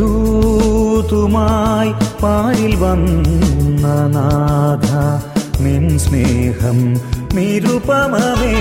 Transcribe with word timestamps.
സ്നേഹദൂതുമായി 0.00 1.90
പാരിൽ 2.20 2.74
വന്ന 2.76 3.86
നാഥ 4.14 4.90
നിൻ 5.64 5.84
സ്നേഹം 5.98 6.78
നിരുപമേ 7.36 8.52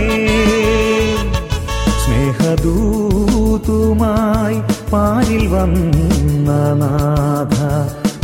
സ്നേഹദൂതുമായി 3.19 4.58
പാരിൽ 4.91 5.43
വന്ന 5.47 6.49
നാഥ 6.81 7.58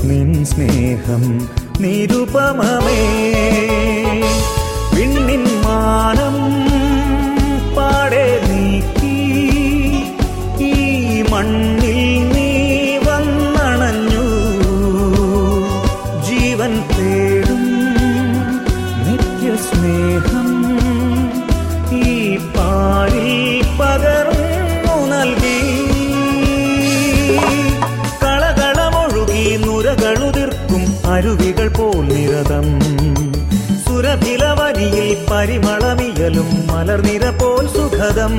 നിൻ 0.10 0.32
സ്നേഹം 0.52 1.24
നിരുപമേ 1.86 3.00
വിണ്ണിൻ 4.96 5.46
മാനം 5.66 6.38
പാടെ 7.78 8.28
നീക്കി 8.48 9.16
ഈ 10.64 10.74
മണ്ണിൽ 11.32 11.73
കളകളമൊഴുകി 29.94 30.84
അരുവികൾ 31.06 31.68
പോൽ 31.78 32.04
നിരതം. 32.08 32.68
സുരഭിലവനിയിൽ 33.86 35.18
പരിമളമിയലും 35.32 36.50
മലർനിര 36.72 37.26
പോൽ 37.42 37.68
സുഖതം 37.68 38.34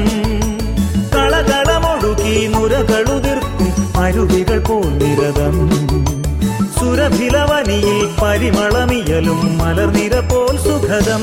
കളകളമൊഴുകി 1.15 2.35
നുരകളുതിർക്കും 2.55 3.71
അരുവികൾ 3.97 4.59
പോൽ 4.69 4.89
നിരതം. 5.03 5.57
സുരഭിലവനിയിൽ 6.79 7.99
പരിമളമിയലും 8.23 9.59
മലർനിര 9.59 10.15
പോൽ 10.33 10.57
സുഖതം 10.57 11.23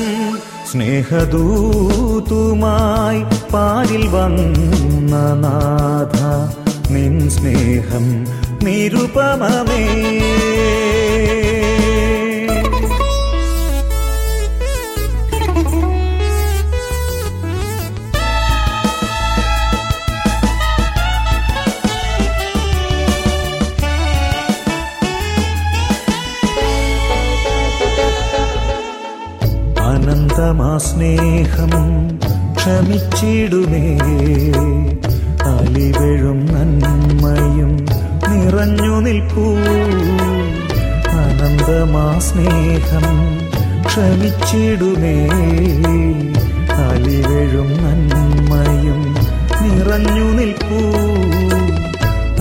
സ്നേഹദൂതുമായി 0.72 1.60
പാലിൽ 3.54 4.04
വന്ന 4.08 5.14
നാഥ 5.44 6.18
നിൻ 6.94 7.14
സ്നേഹം 7.30 8.06
നിരുപമമേ 8.64 9.82
അനന്തമാ 29.84 30.72
സ്നേഹം 30.86 31.72
ക്ഷമിച്ചിടുമേ 32.56 33.84
അലിവെഴും 35.44 36.46
നന്മയും 36.46 37.86
നിറഞ്ഞു 38.28 39.00
നിൽപ്പൂ. 39.00 39.56
അനന്തമാ 41.10 42.18
സ്നേഹം 42.18 43.38
ക്ഷമിച്ചിടുമേ. 43.86 45.28
അലിവെഴും 46.72 47.84
നന്മയും 47.84 49.16
നിറഞ്ഞു 49.62 50.24
നിൽപ്പൂ. 50.24 50.82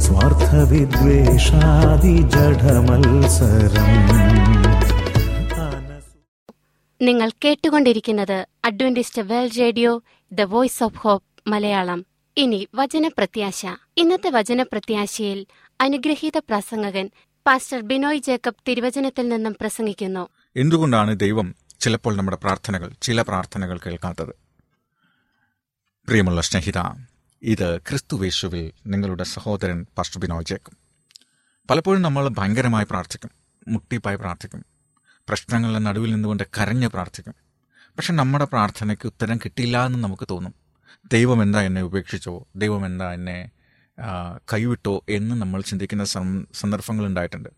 സ്വാർത്ഥവിദ്വേഷാദി 0.00 2.22
ജഡമത്സരം 2.22 3.92
നിങ്ങൾ 7.02 7.30
കേട്ടുകൊണ്ടിരിക്കുന്നത് 7.44 8.46
Adventist 8.64 9.22
World 9.22 9.58
Radio 9.58 10.02
the 10.32 10.40
Voice 10.40 10.82
of 10.82 10.94
Hope 10.94 11.48
Malayalam. 11.48 12.06
ഇനി 12.36 12.68
വചനപ്രത്യാശ. 12.74 13.66
ഇന്നത്തെ 13.96 14.30
വചനപ്രത്യാശയിൽ 14.30 15.46
അനുഗ്രഹീത 15.80 16.38
പ്രസംഗകൻ 16.38 17.10
പാസ്റ്റർ 17.46 17.80
ബിനോയ് 17.80 18.18
ജേക്കബ് 18.18 18.54
തിരുവചനത്തിൽ 18.68 19.28
നിന്നും 19.28 19.56
പ്രസംഗിക്കുന്നു. 19.60 20.28
എന്തുകൊണ്ടാണ് 20.56 21.20
ദൈവം 21.20 21.54
ചിലപ്പോൾ 21.80 22.16
നമ്മുടെ 22.16 22.36
പ്രാർത്ഥനകൾ 22.36 22.92
ചില 23.02 23.22
പ്രാർത്ഥനകൾ 23.22 23.80
കേൾക്കാത്തത്? 23.86 24.34
പ്രിയമുള്ള 26.08 26.40
സ്നേഹിത 26.40 27.06
ഇത് 27.42 27.78
ക്രിസ്തുവേശുവിൽ 27.78 28.72
നിങ്ങളുടെ 28.86 29.24
സഹോദരൻ 29.24 29.86
പാസ്റ്റർ 29.98 30.20
ബിനോയ് 30.20 30.44
ജേക്കബ്. 30.44 30.76
പലപ്പോഴും 31.70 32.02
നമ്മൾ 32.02 32.28
ഭയങ്കരമായി 32.28 32.86
പ്രാർത്ഥിക്കും 32.90 33.30
മുട്ടിപ്പായി 33.68 34.16
പ്രാർത്ഥിക്കും. 34.16 34.77
പ്രശ്നങ്ങളുടെ 35.28 35.78
നടുവിൽ 35.78 36.14
നിന്നുകൊണ്ട് 36.14 36.42
കരഞ്ഞ് 36.42 36.88
പ്രാർത്ഥിക്കും. 36.88 37.34
പക്ഷെ 37.96 38.12
നമ്മുടെ 38.12 38.44
പ്രാർത്ഥനയ്ക്ക് 38.44 39.06
ഉത്തരം 39.06 39.36
കിട്ടില്ല 39.36 39.86
എന്ന് 39.86 39.98
നമുക്ക് 39.98 40.26
തോന്നും. 40.30 40.54
ദൈവം 41.12 41.42
എന്താ 41.42 41.62
എന്നെ 41.62 41.82
ഉപേക്ഷിച്ചോ? 41.82 42.46
ദൈവം 42.56 42.86
എന്താ 42.86 43.12
എന്നെ 43.12 43.50
കൈവിട്ടോ 44.52 45.04
എന്ന് 45.08 45.34
നമ്മൾ 45.34 45.60
ചിന്തിക്കുന്ന 45.60 46.04
സന്ദർഭങ്ങൾ 46.04 47.06
ഉണ്ടായിട്ടുണ്ട്. 47.06 47.48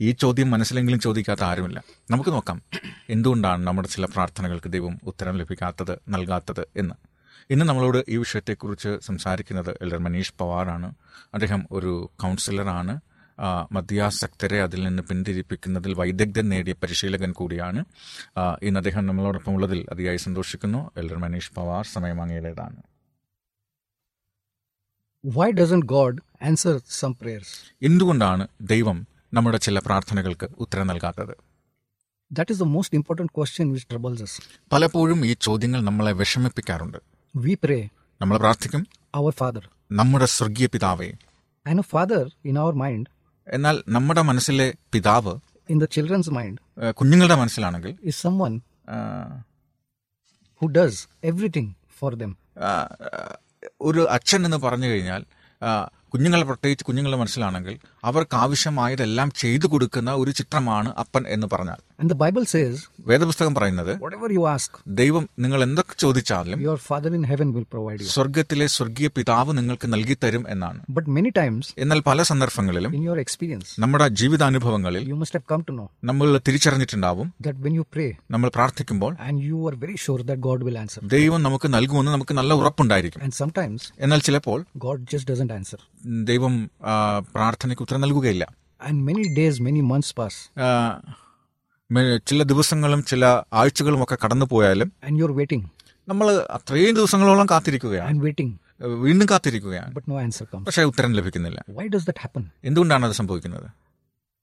ഈ 0.00 0.10
ചോദ്യം 0.10 0.50
മനസ്സിലെങ്കിലും 0.50 1.00
ചോദിക്കാത്ത 1.00 1.44
ആരുമില്ല. 1.44 1.82
നമുക്ക് 2.10 2.30
നോക്കാം. 2.30 2.62
എന്തുകൊണ്ടാണ് 3.10 3.66
നമ്മുടെ 3.66 3.88
ചില 3.88 4.04
പ്രാർത്ഥനകൾക്ക് 4.04 4.72
ദൈവം 4.72 5.00
ഉത്തരം 5.06 5.36
ലഭിക്കാത്തത് 5.36 5.98
നൽകാത്തത് 6.08 6.66
എന്ന്? 6.76 6.94
ഇന്ന് 7.50 7.64
നമ്മളോട് 7.64 8.04
ഈ 8.08 8.16
വിഷയത്തെക്കുറിച്ച് 8.16 8.98
സംസാരിക്കുന്നത് 9.06 9.70
എൽഡർ 9.82 9.98
മനീഷ് 9.98 10.34
പവാറാണ്. 10.38 10.94
അദ്ദേഹം 11.34 11.66
ഒരു 11.70 12.10
കൗൺസിലറാണ്. 12.16 13.00
മദ്യാസക്തരെ 13.72 14.62
അതിൽ 14.62 14.82
നിന്ന് 14.82 15.02
പിന്തിരിപ്പിക്കുന്നതിൽ 15.02 15.94
വൈദഗ്ധ്യം 15.94 16.48
നേടിയ 16.48 16.72
പരിശീലകൻ 16.72 17.32
കൂടിയാണ്. 17.32 17.84
ഇന്ന് 18.62 18.80
അദ്ദേഹം 18.80 19.06
നമ്മളോടൊപ്പം 19.06 19.54
ഉള്ളതിൽ 19.54 19.86
അതിയായി 19.90 20.16
സന്തോഷിക്കുന്നു. 20.16 20.90
Elder 20.96 21.18
Manish 21.18 21.52
Pawar 21.54 21.86
സമയമങ്ങയുടേതാണ് 21.86 22.82
why 25.26 25.50
doesn't 25.50 25.80
God 25.84 26.18
answer 26.42 26.80
some 26.90 27.12
prayers? 27.12 27.48
എന്തുകൊണ്ടാണ് 27.82 28.48
ദൈവം 28.60 29.06
നമ്മുടെ 29.34 29.58
ചില 29.58 29.78
പ്രാർത്ഥനകൾക്ക് 29.78 30.48
ഉത്തരം 30.60 30.86
നൽകാത്തത്? 30.86 31.34
That 32.32 32.52
is 32.52 32.60
the 32.60 32.62
most 32.62 32.94
important 32.94 33.32
question 33.36 33.72
which 33.72 33.88
troubles 33.90 34.22
us 34.22 34.42
പലപ്പോഴും 34.72 35.26
ഈ 35.26 35.36
ചോദ്യങ്ങൾ 35.40 35.80
നമ്മളെ 35.84 36.12
വിഷമിപ്പിക്കാറുണ്ട്. 36.12 36.98
വി 37.36 37.58
പ്രേ 37.64 37.88
നമ്മൾ 38.20 38.38
പ്രാർത്ഥിക്കും. 38.38 38.86
അവർ 39.14 39.32
ഫാദർ 39.32 39.68
നമ്മുടെ 39.92 40.26
സ്വർഗീയ 40.26 40.66
പിതാവേ. 40.66 41.12
And 41.66 41.78
a 41.78 41.82
father 41.82 42.30
in 42.44 42.58
our 42.58 42.74
mind, 42.74 43.04
എന്നാൽ 43.50 43.84
നമ്മുടെ 43.88 44.22
മനസ്സിലെ 44.22 44.74
പിതാവ് 44.92 45.34
ഇൻ 45.70 45.78
ദ 45.80 45.84
ചിൽഡ്രൻസ് 45.84 46.30
മൈൻഡ് 46.30 46.58
കുഞ്ഞുങ്ങളുടെ 46.94 47.34
മനസ്സിലാണെങ്കിൽ 47.34 47.92
is 48.02 48.16
someone 48.26 48.56
ah, 48.88 49.34
who 50.60 50.68
does 50.72 50.96
everything 51.22 51.68
for 52.00 52.12
them. 52.16 52.32
ഒരു 53.80 54.08
അച്ഛൻ 54.10 54.44
എന്ന് 54.44 54.56
പറഞ്ഞു 54.56 54.86
കഴിഞ്ഞാൽ 54.86 55.22
കുഞ്ഞുങ്ങൾ 56.14 56.42
പ്രത്യേകിച്ച് 56.42 56.84
കുഞ്ഞുങ്ങളുടെ 56.84 57.18
മനസ്സിലാണെങ്കിൽ 57.18 57.74
അവർക്ക് 58.04 58.36
ആവശ്യമായതെല്ലാം 58.36 59.30
ചെയ്തു 59.36 59.66
കൊടുക്കുന്ന 59.66 60.10
ഒരു 60.12 60.30
ചിത്രമാണ് 60.30 60.94
അപ്പൻ 60.94 61.28
എന്ന് 61.28 61.46
പറഞ്ഞാൽ 61.52 61.80
And 62.00 62.10
the 62.10 62.16
Bible 62.16 62.44
says, 62.46 62.74
വേദപുസ്തകം 63.08 63.54
പറയുന്നത് 63.54 63.90
whatever 64.02 64.28
you 64.30 64.42
ask, 64.52 64.70
ദൈവം 65.00 65.24
നിങ്ങൾ 65.38 65.60
എന്തൊക്കെ 65.66 65.94
ചോദിച്ചാലും 66.04 66.58
your 66.66 66.76
Father 66.86 67.10
in 67.18 67.24
heaven 67.30 67.48
will 67.56 67.66
provide 67.74 68.00
you. 68.02 68.08
സ്വർഗത്തിലെ 68.14 68.66
സ്വർഗീയ 68.74 69.08
പിതാവ് 69.16 69.52
നിങ്ങൾക്ക് 69.58 69.86
നൽകി 69.94 70.16
തരും 70.24 70.44
എന്നാണ് 70.54 70.78
But 70.98 71.06
many 71.18 71.30
times, 71.40 71.64
എന്നാൽ 71.84 72.00
പല 72.08 72.22
സന്ദർഭങ്ങളിലും 72.30 72.92
in 72.98 73.04
your 73.08 73.18
experience, 73.24 73.68
നമ്മുടെ 73.84 74.06
ജീവിതാനുഭവങ്ങളിൽ 74.22 75.04
you 75.04 75.18
must 75.22 75.34
have 75.38 75.46
come 75.52 75.64
to 75.68 75.74
know 75.78 75.88
നമ്മൾ 76.10 76.38
തിരിച്ചറിഞ്ഞിട്ടുണ്ടാവും 76.48 77.28
that 77.48 77.58
when 77.66 77.74
you 77.78 77.86
pray 77.96 78.10
നമ്മൾ 78.34 78.50
പ്രാർത്ഥിക്കുമ്പോൾ 78.58 79.12
and 79.28 79.38
you 79.50 79.60
are 79.70 79.76
very 79.84 79.98
sure 80.06 80.20
that 80.30 80.40
God 80.48 80.62
will 80.68 80.78
answer, 80.84 81.02
ദൈവം 81.16 81.42
നമുക്ക് 81.42 81.68
നൽകുമെന്ന് 81.76 82.12
നമുക്ക് 82.16 82.36
നല്ല 82.40 82.54
ഉറപ്പുണ്ടായിരിക്കും 82.62 83.22
and 83.26 83.34
sometimes 83.42 83.82
എന്നാൽ 83.98 84.22
ചിലപ്പോൾ 84.28 84.58
God 84.86 85.00
just 85.14 85.26
doesn't 85.32 85.52
answer. 85.52 85.80
ദൈവം 86.30 86.54
ആ, 86.84 86.94
പ്രാർത്ഥനയ്ക്ക് 87.36 87.82
ഉത്തരം 87.82 88.04
നൽകുകയില്ല 88.06 88.46
And 88.80 88.98
many 89.04 89.24
days, 89.34 89.54
many 89.60 89.82
months 89.88 90.10
pass, 90.18 90.34
ആ, 90.58 90.68
ചില 92.26 92.42
ദിവസങ്ങളും 92.42 93.04
ചില 93.04 93.42
ആഴ്ചകളും 93.52 94.02
ഒക്കെ 94.02 94.18
കടന്നു 94.24 94.46
പോയാലും 94.46 94.92
and 95.08 95.20
you're 95.20 95.36
waiting. 95.36 95.68
നമ്മൾ 96.08 96.46
അത്രയും 96.50 96.94
ദിവസങ്ങളോളം 96.94 97.46
കാത്തിരിക്കുകയാണ്. 97.46 98.10
And 98.10 98.22
waiting, 98.22 98.52
വീണ്ടും 98.86 99.28
കാത്തിരിക്കുകയാണ്. 99.30 99.94
But 99.94 100.02
no 100.02 100.14
answer 100.14 100.42
comes. 100.42 100.64
പക്ഷേ 100.64 100.82
ഉത്തരം 100.82 101.12
ലഭിക്കുന്നില്ല. 101.12 101.64
Why 101.70 101.80
does 101.80 102.00
that 102.00 102.14
happen? 102.14 102.44
എന്തുകൊണ്ടാണ് 102.64 103.06
അത് 103.06 103.12
സംഭവിക്കുന്നത്? 103.12 103.70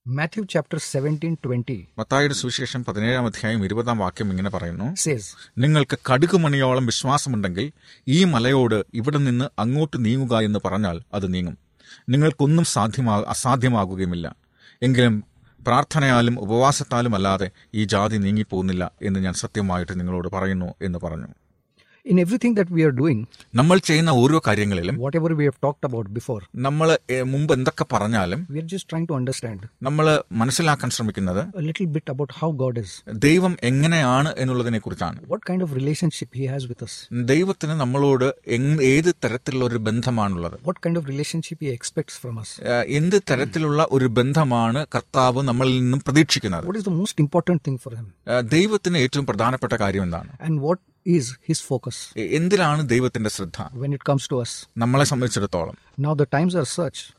മാത്യു 0.08 0.44
ചാപ്റ്റർ 0.44 0.80
17 0.80 1.36
20 1.46 1.88
മത്തായിയുടെ 1.98 2.34
സുവിശേഷം 2.34 2.86
പതിനേഴാം 2.86 3.26
അധ്യായം 3.26 3.66
ഇരുപതാം 3.66 3.98
വാക്യം 3.98 4.30
ഇങ്ങനെ 4.30 4.50
പറയുന്നു. 4.50 4.96
നിങ്ങൾക്ക് 5.58 5.98
കടുകുമണിയോളം 6.14 6.86
വിശ്വാസമുണ്ടെങ്കിൽ 6.86 7.72
ഈ 8.08 8.24
മലയോട് 8.24 8.84
ഇവിടെ 8.94 9.18
നിന്ന് 9.18 9.46
അങ്ങോട്ട് 9.60 10.06
നീങ്ങുക 10.06 10.40
എന്ന് 10.40 10.60
പറഞ്ഞാൽ 10.66 11.02
അത് 11.14 11.34
നീങ്ങും. 11.34 11.58
നിങ്ങൾക്കൊന്നും 12.10 12.66
സാധ്യമാ 12.66 13.26
അസാധ്യമാകുകയുമില്ല. 13.28 14.36
എങ്കിലും 14.82 15.24
പ്രാർത്ഥനയാലും 15.68 16.36
ഉപവാസത്താലും 16.40 17.16
അല്ലാതെ 17.16 17.48
ഈ 17.75 17.84
ജാതി 17.86 18.18
നീങ്ങിപ്പോകുന്നില്ല 18.18 18.84
എന്ന് 19.02 19.19
ഞാൻ 19.19 19.34
സത്യമായിട്ട് 19.34 19.94
നിങ്ങളോട് 20.00 20.30
പറയുന്നു 20.36 20.69
എന്ന് 20.81 21.00
പറഞ്ഞു. 21.04 21.30
In 22.07 22.19
everything 22.19 22.54
that 22.54 22.69
we 22.69 22.81
are 22.83 22.94
doing, 22.94 23.18
നമ്മൾ 23.54 23.77
ചെയ്യുന്ന 23.88 24.12
ഓരോ 24.19 24.38
കാര്യങ്ങളിലും 24.48 24.95
whatever 25.06 25.30
we 25.39 25.45
have 25.45 25.57
talked 25.59 25.86
about 25.88 26.06
before, 26.13 26.39
നമ്മൾ 26.65 26.88
ഏഹ്, 27.09 27.25
മുമ്പ് 27.31 27.51
എന്തൊക്കെ 27.54 27.86
പറഞ്ഞാലും 27.94 28.39
we 28.50 28.59
are 28.62 28.69
just 28.74 28.86
trying 28.92 29.07
to 29.07 29.15
understand 29.15 29.59
നമ്മൾ 29.81 30.06
മനസ്സിലാക്കാൻ 30.42 30.89
ശ്രമിക്കുന്നത് 30.89 31.42
a 31.54 31.65
little 31.68 31.88
bit 31.88 32.07
about 32.13 32.31
how 32.39 32.50
God 32.63 32.77
is, 32.83 32.92
ദൈവം 33.25 33.54
എങ്ങനെയാണ് 33.69 34.31
എന്നുള്ളതിനെ 34.38 34.80
കുറിച്ചാണ് 34.80 35.18
what 35.33 35.44
kind 35.50 35.63
of 35.65 35.71
relationship 35.80 36.30
He 36.33 36.48
has 36.54 36.65
with 36.71 36.83
us, 36.88 36.95
ദൈവത്തിന് 37.33 37.77
നമ്മളോട് 37.83 38.27
എങ്- 38.57 38.81
ഏത് 38.92 39.12
തരത്തിലുള്ള 39.25 39.65
ഒരു 39.69 39.81
ബന്ധമാണുള്ളത് 39.89 40.57
what 40.69 40.80
kind 40.86 40.98
of 41.01 41.06
relationship 41.13 41.60
He 41.62 41.71
expects 41.77 42.18
from 42.24 42.38
us. 42.44 42.51
ഏഹ് 42.74 42.86
എന്ത് 43.00 43.18
തരത്തിലുള്ള 43.31 43.88
ഒരു 43.92 44.10
ബന്ധമാണ് 44.19 44.81
കർത്താവ് 44.95 45.42
നമ്മളിൽ 45.50 45.77
നിന്നും 45.83 46.01
പ്രതീക്ഷിക്കുന്നത് 46.07 46.68
What 46.69 46.80
is 46.81 46.88
the 46.92 46.98
most 47.01 47.18
important 47.25 47.62
thing 47.68 47.80
for 47.86 47.94
Him, 48.00 48.07
ഏഹ് 48.33 48.45
ദൈവത്തിന് 48.56 49.00
ഏറ്റവും 49.06 49.27
പ്രധാനപ്പെട്ട 49.31 49.74
കാര്യം 49.83 50.06
എന്താണ് 50.07 50.31
and 50.48 50.57
what 50.68 50.80
is 51.07 51.25
His 51.50 51.59
focus 51.62 51.98
എ- 52.18 52.36
എന്തിലാണ് 52.36 52.89
ദൈവത്തിന്റെ 52.89 53.30
ശ്രദ്ധ 53.30 53.59
when 53.75 53.94
it 53.94 54.04
comes 54.09 54.27
to 54.27 54.42
us. 54.42 54.68
നമ്മളെ 54.77 55.06
സംബന്ധിച്ചിടത്തോളം 55.06 55.77
Now, 56.01 56.13
the 56.13 56.25
times 56.36 56.56
are 56.56 56.65
such, 56.81 56.98
ആഹ് 56.98 57.17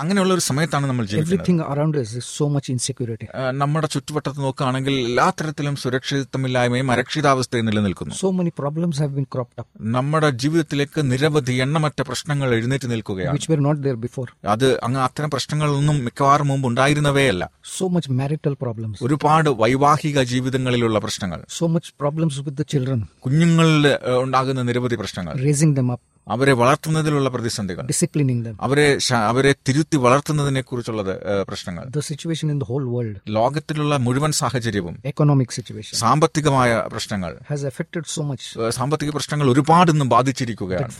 അങ്ങനെയുള്ള 0.00 0.32
ഒരു 0.36 0.42
സമയത്താണ് 0.48 0.86
നമ്മൾ 0.90 1.04
ജീവിക്കുന്നത്. 1.10 1.34
Everything 1.34 1.58
around 1.72 1.94
us 2.00 2.12
is 2.20 2.26
so 2.38 2.46
much 2.54 2.68
insecurity. 2.74 3.26
നമ്മുടെ 3.60 3.88
ചുറ്റുവട്ടത്ത് 3.94 4.40
നോക്കുകയാണെങ്കിൽ 4.44 4.94
എല്ലാ 5.08 5.26
തരത്തിലും 5.40 5.74
സുരക്ഷിതത്വമില്ലായ്മയും 5.82 6.88
അരക്ഷിതാവസ്ഥയും 6.94 7.66
നിലനിൽക്കുന്നു. 7.70 8.14
So 8.22 8.30
many 8.38 8.52
problems 8.60 9.00
have 9.04 9.14
been 9.18 9.28
cropped 9.36 9.58
up, 9.62 9.68
നമ്മുടെ 9.96 10.30
ജീവിതത്തിലേക്ക് 10.44 11.02
നിരവധി 11.12 11.56
എണ്ണമറ്റ 11.66 12.02
പ്രശ്നങ്ങൾ 12.10 12.48
എഴുന്നേറ്റ് 12.58 12.90
നിൽക്കുകയാണ്. 12.94 13.36
Which 13.38 13.48
were 13.52 13.62
not 13.68 13.78
there 13.86 13.98
before. 14.06 14.28
അത് 14.56 14.68
അങ്ങ് 14.88 15.00
അത്തരം 15.06 15.32
പ്രശ്നങ്ങളൊന്നും 15.36 15.98
മിക്കവാറും 16.08 16.50
മുമ്പ് 16.52 16.68
ഉണ്ടായിരുന്നവയല്ല. 16.72 17.50
സോ 17.76 17.86
മച്ച് 17.96 18.10
മാരിറ്റൽ 18.22 18.56
problems, 18.64 18.98
ഒരുപാട് 19.08 19.52
വൈവാഹിക 19.62 20.18
ജീവിതങ്ങളിലുള്ള 20.34 20.98
പ്രശ്നങ്ങൾ. 21.06 21.40
So 21.58 21.66
much 21.76 21.92
problems 22.02 22.40
with 22.48 22.66
children 22.74 22.86
children, 22.88 23.00
കുഞ്ഞുങ്ങളിൽ 23.24 23.86
ഉണ്ടാകുന്ന 24.24 24.60
നിരവധി 24.68 24.96
പ്രശ്നങ്ങൾ. 25.00 25.34
Raising 25.46 25.72
them 25.78 25.88
up, 25.94 26.02
അവരെ 26.28 26.52
വളർത്തുന്നതിലുള്ള 26.52 27.28
പ്രതിസന്ധികൾ. 27.28 27.82
ഡിസിപ്ലിനിങ്. 27.86 28.54
അവരെ 28.60 28.86
അവരെ 29.28 29.54
തിരുത്തി 29.68 29.96
വളർത്തുന്നതിനെ 29.96 30.60
കുറിച്ചുള്ളത് 30.60 31.12
പ്രശ്നങ്ങൾ. 31.48 31.84
Situation 32.00 32.50
in 32.50 32.58
the 32.58 32.64
whole 32.64 32.84
world 32.94 33.20
ലോകത്തിലുള്ള 33.28 33.96
മുഴുവൻ 33.96 34.32
സാഹചര്യവും 34.32 34.94
എക്കണോമിക് 35.04 35.48
സിറ്റുവേഷൻ 35.50 35.98
സാമ്പത്തികമായ 35.98 36.70
പ്രശ്നങ്ങൾ 36.92 37.32
ഹാസ് 37.50 37.66
എഫക്റ്റഡ് 37.66 38.04
സോ 38.14 38.22
മച്ച് 38.22 38.70
സാമ്പത്തിക 38.70 39.10
പ്രശ്നങ്ങൾ 39.10 39.50
ഒരുപാട് 39.50 39.90
ഇന്നും 39.90 40.08
ബാധിച്ചിരിക്കുകയാണ്. 40.08 40.84
ഏഹ്, 40.84 40.98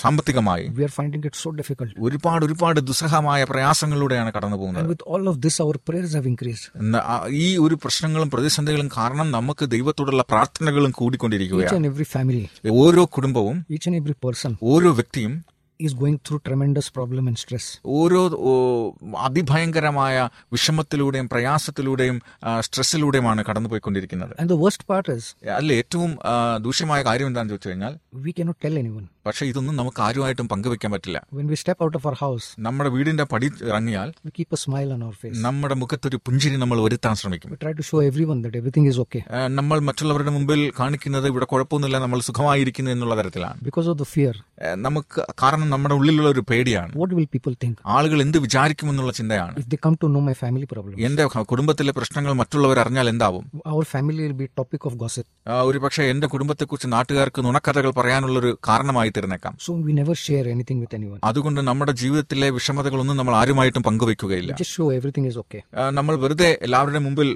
സാമ്പത്തികമായി 0.00 0.64
we 0.78 0.84
are 0.88 0.92
finding 0.98 1.26
it 1.30 1.40
so 1.42 1.50
difficult. 1.60 1.92
ഒരുപാട് 2.06 2.44
ഒരുപാട് 2.46 2.80
ദുസ്സഹമായ 2.90 3.40
പ്രയാസങ്ങളിലൂടെയാണ് 3.52 4.32
കടന്നു 4.36 4.58
പോകുന്നത് 4.62 4.88
with 4.92 5.06
all 5.14 5.26
of 5.32 5.40
this 5.46 5.60
our 5.66 5.78
prayers 5.88 6.14
have 6.18 6.30
increased. 6.32 6.66
ഈ 7.42 7.46
ഒരു 7.66 7.76
പ്രശ്നങ്ങളും 7.84 8.30
പ്രതിസന്ധികളും 8.36 8.90
കാരണം 8.98 9.28
നമുക്ക് 9.30 9.66
ദൈവത്തോടുള്ള 9.76 10.24
പ്രാർത്ഥനകളും 10.34 10.90
Each 10.90 10.98
കൂടിക്കൊണ്ടിരിക്കുകയാണ് 11.00 11.76
and 11.78 11.88
every 11.92 12.08
family, 12.16 12.44
ഓരോ 12.82 13.04
കുടുംബവും 13.18 13.58
ഈച്ച് 13.76 13.88
ആൻഡ് 13.90 14.00
every 14.02 14.16
പേഴ്സൺ 14.24 14.54
ഓരോ 14.74 14.90
വ്യക്തിയും 15.00 15.34
is 15.80 15.92
going 15.94 16.18
through 16.18 16.40
tremendous 16.40 16.86
problem 16.90 17.24
and 17.30 17.36
stress. 17.38 17.66
ഓരോ 17.98 18.20
അതിഭയങ്കരമായ 19.26 20.14
വിഷമത്തിലൂടെയും 20.54 21.26
പ്രയാസത്തിലൂടെയും 21.28 22.16
സ്ട്രെസ്സിലൂടെയുമാണ് 22.60 23.42
കടന്നുപോയിക്കൊണ്ടിരിക്കുന്നത് 23.48 24.32
And 24.40 24.50
the 24.54 24.60
worst 24.64 24.82
part 24.90 25.08
is, 25.16 25.24
അല്ല 25.58 25.70
ഏറ്റവും 25.80 26.10
ദൂഷ്യമായ 26.66 27.02
കാര്യം 27.02 27.26
എന്താണെന്ന് 27.26 27.54
ചോദിച്ചു 27.54 27.70
കഴിഞ്ഞാൽ 27.70 27.94
we 28.26 28.32
cannot 28.32 28.58
tell 28.66 28.76
anyone. 28.82 29.06
പക്ഷെ 29.28 29.44
ഇതൊന്നും 29.50 29.74
നമുക്ക് 29.78 30.00
ആരുമായിട്ടും 30.04 30.46
പങ്കുവെക്കാൻ 30.52 30.90
പറ്റില്ല 30.94 31.18
When 31.38 31.48
we 31.52 31.56
step 31.56 31.78
out 31.86 31.94
of 31.94 32.04
our 32.08 32.16
house, 32.22 32.46
നമ്മുടെ 32.66 32.90
വീടിന്റെ 32.94 33.24
പടി 33.32 33.48
ഇറങ്ങിയാൽ 33.70 34.08
we 34.26 34.32
keep 34.38 34.52
a 34.52 34.60
smile 34.64 34.90
on 34.96 35.00
our 35.06 35.16
face. 35.22 35.36
നമ്മുടെ 35.46 35.76
മുഖത്തൊരു 35.82 36.18
പുഞ്ചിരി 36.26 36.56
നമ്മൾ 36.62 36.78
വരുത്താൻ 36.86 37.16
ശ്രമിക്കും 37.20 37.50
We 37.54 37.58
try 37.64 37.72
to 37.80 37.86
show 37.90 38.00
everyone 38.10 38.40
that 38.44 38.54
everything 38.60 38.86
is 38.92 38.98
okay. 39.04 39.22
നമ്മൾ 39.58 39.78
മറ്റുള്ളവരുടെ 39.88 40.32
മുമ്പിൽ 40.36 40.62
കാണിക്കുന്നത് 40.80 41.26
ഇവിടെ 41.32 41.48
കുഴപ്പമൊന്നുമില്ല 41.52 42.00
നമ്മൾ 42.04 42.20
സുഖമായിരിക്കുന്നു 42.28 42.92
എന്നുള്ള 42.94 43.16
തരത്തിലാണ് 43.20 43.58
ബിക്കോസ് 43.68 43.88
ഓഫ് 43.92 44.00
ദ 44.02 44.06
ഫിയർ 44.14 44.34
നമുക്ക് 44.86 45.20
കാരണം 45.42 45.68
നമ്മുടെ 45.74 45.96
ഉള്ളിലുള്ള 45.98 46.30
ഒരു 46.34 46.44
പേടിയാണ് 46.50 46.92
what 47.02 47.12
will 47.18 47.28
people 47.36 47.54
think? 47.64 47.74
ആളുകൾ 47.96 48.18
എന്ത് 48.26 48.38
വിചാരിക്കുമെന്നുള്ള 48.46 49.12
ചിന്തയാണ് 49.20 49.54
If 49.62 49.68
they 49.72 49.80
come 49.86 49.98
to 50.04 50.08
know 50.14 50.24
my 50.30 50.36
family 50.42 50.66
problem, 50.72 50.96
എന്റെ 51.08 51.24
കുടുംബത്തിലെ 51.52 51.92
പ്രശ്നങ്ങൾ 51.98 52.32
മറ്റുള്ളവർ 52.40 52.78
അറിഞ്ഞാൽ 52.84 53.08
എന്താവും 53.12 53.44
our 53.74 53.84
family 53.94 54.20
will 54.24 54.38
be 54.42 54.48
topic 54.60 54.82
of 54.88 54.94
gossip. 55.04 55.26
ഒരു 55.70 55.78
പക്ഷേ 55.84 56.02
എന്റെ 56.12 56.26
കുടുംബത്തെക്കുറിച്ച് 56.26 56.88
നാട്ടുകാർക്ക് 56.94 57.40
നുണക്കഥകൾ 57.46 57.90
പറയാനുള്ളൊരു 57.98 58.50
കാരണമായി 58.68 59.10
തീർന്നേക്കാം 59.18 59.54
so 59.66 59.78
we 59.82 59.94
never 59.94 60.16
share 60.18 60.46
anything 60.48 60.80
with 60.84 60.94
anyone. 60.94 61.20
അതുകൊണ്ട് 61.28 61.60
നമ്മുടെ 61.68 61.92
ജീവിതത്തിലെ 62.02 62.50
വിഷമതകളൊന്നും 62.56 63.18
നമ്മൾ 63.20 63.34
ആരുമായിട്ടും 63.40 63.84
പങ്കുവെക്കുകയില്ല 63.88 64.52
We 64.54 64.66
show 64.66 64.76
show 64.76 64.88
everything 64.98 65.24
is 65.26 65.36
okay. 65.38 65.60
ആ, 65.74 65.84
നമ്മൾ 65.98 66.14
വെറുതെ 66.22 66.50
എല്ലാവരുടെ 66.66 67.00
മുമ്പിൽ 67.04 67.28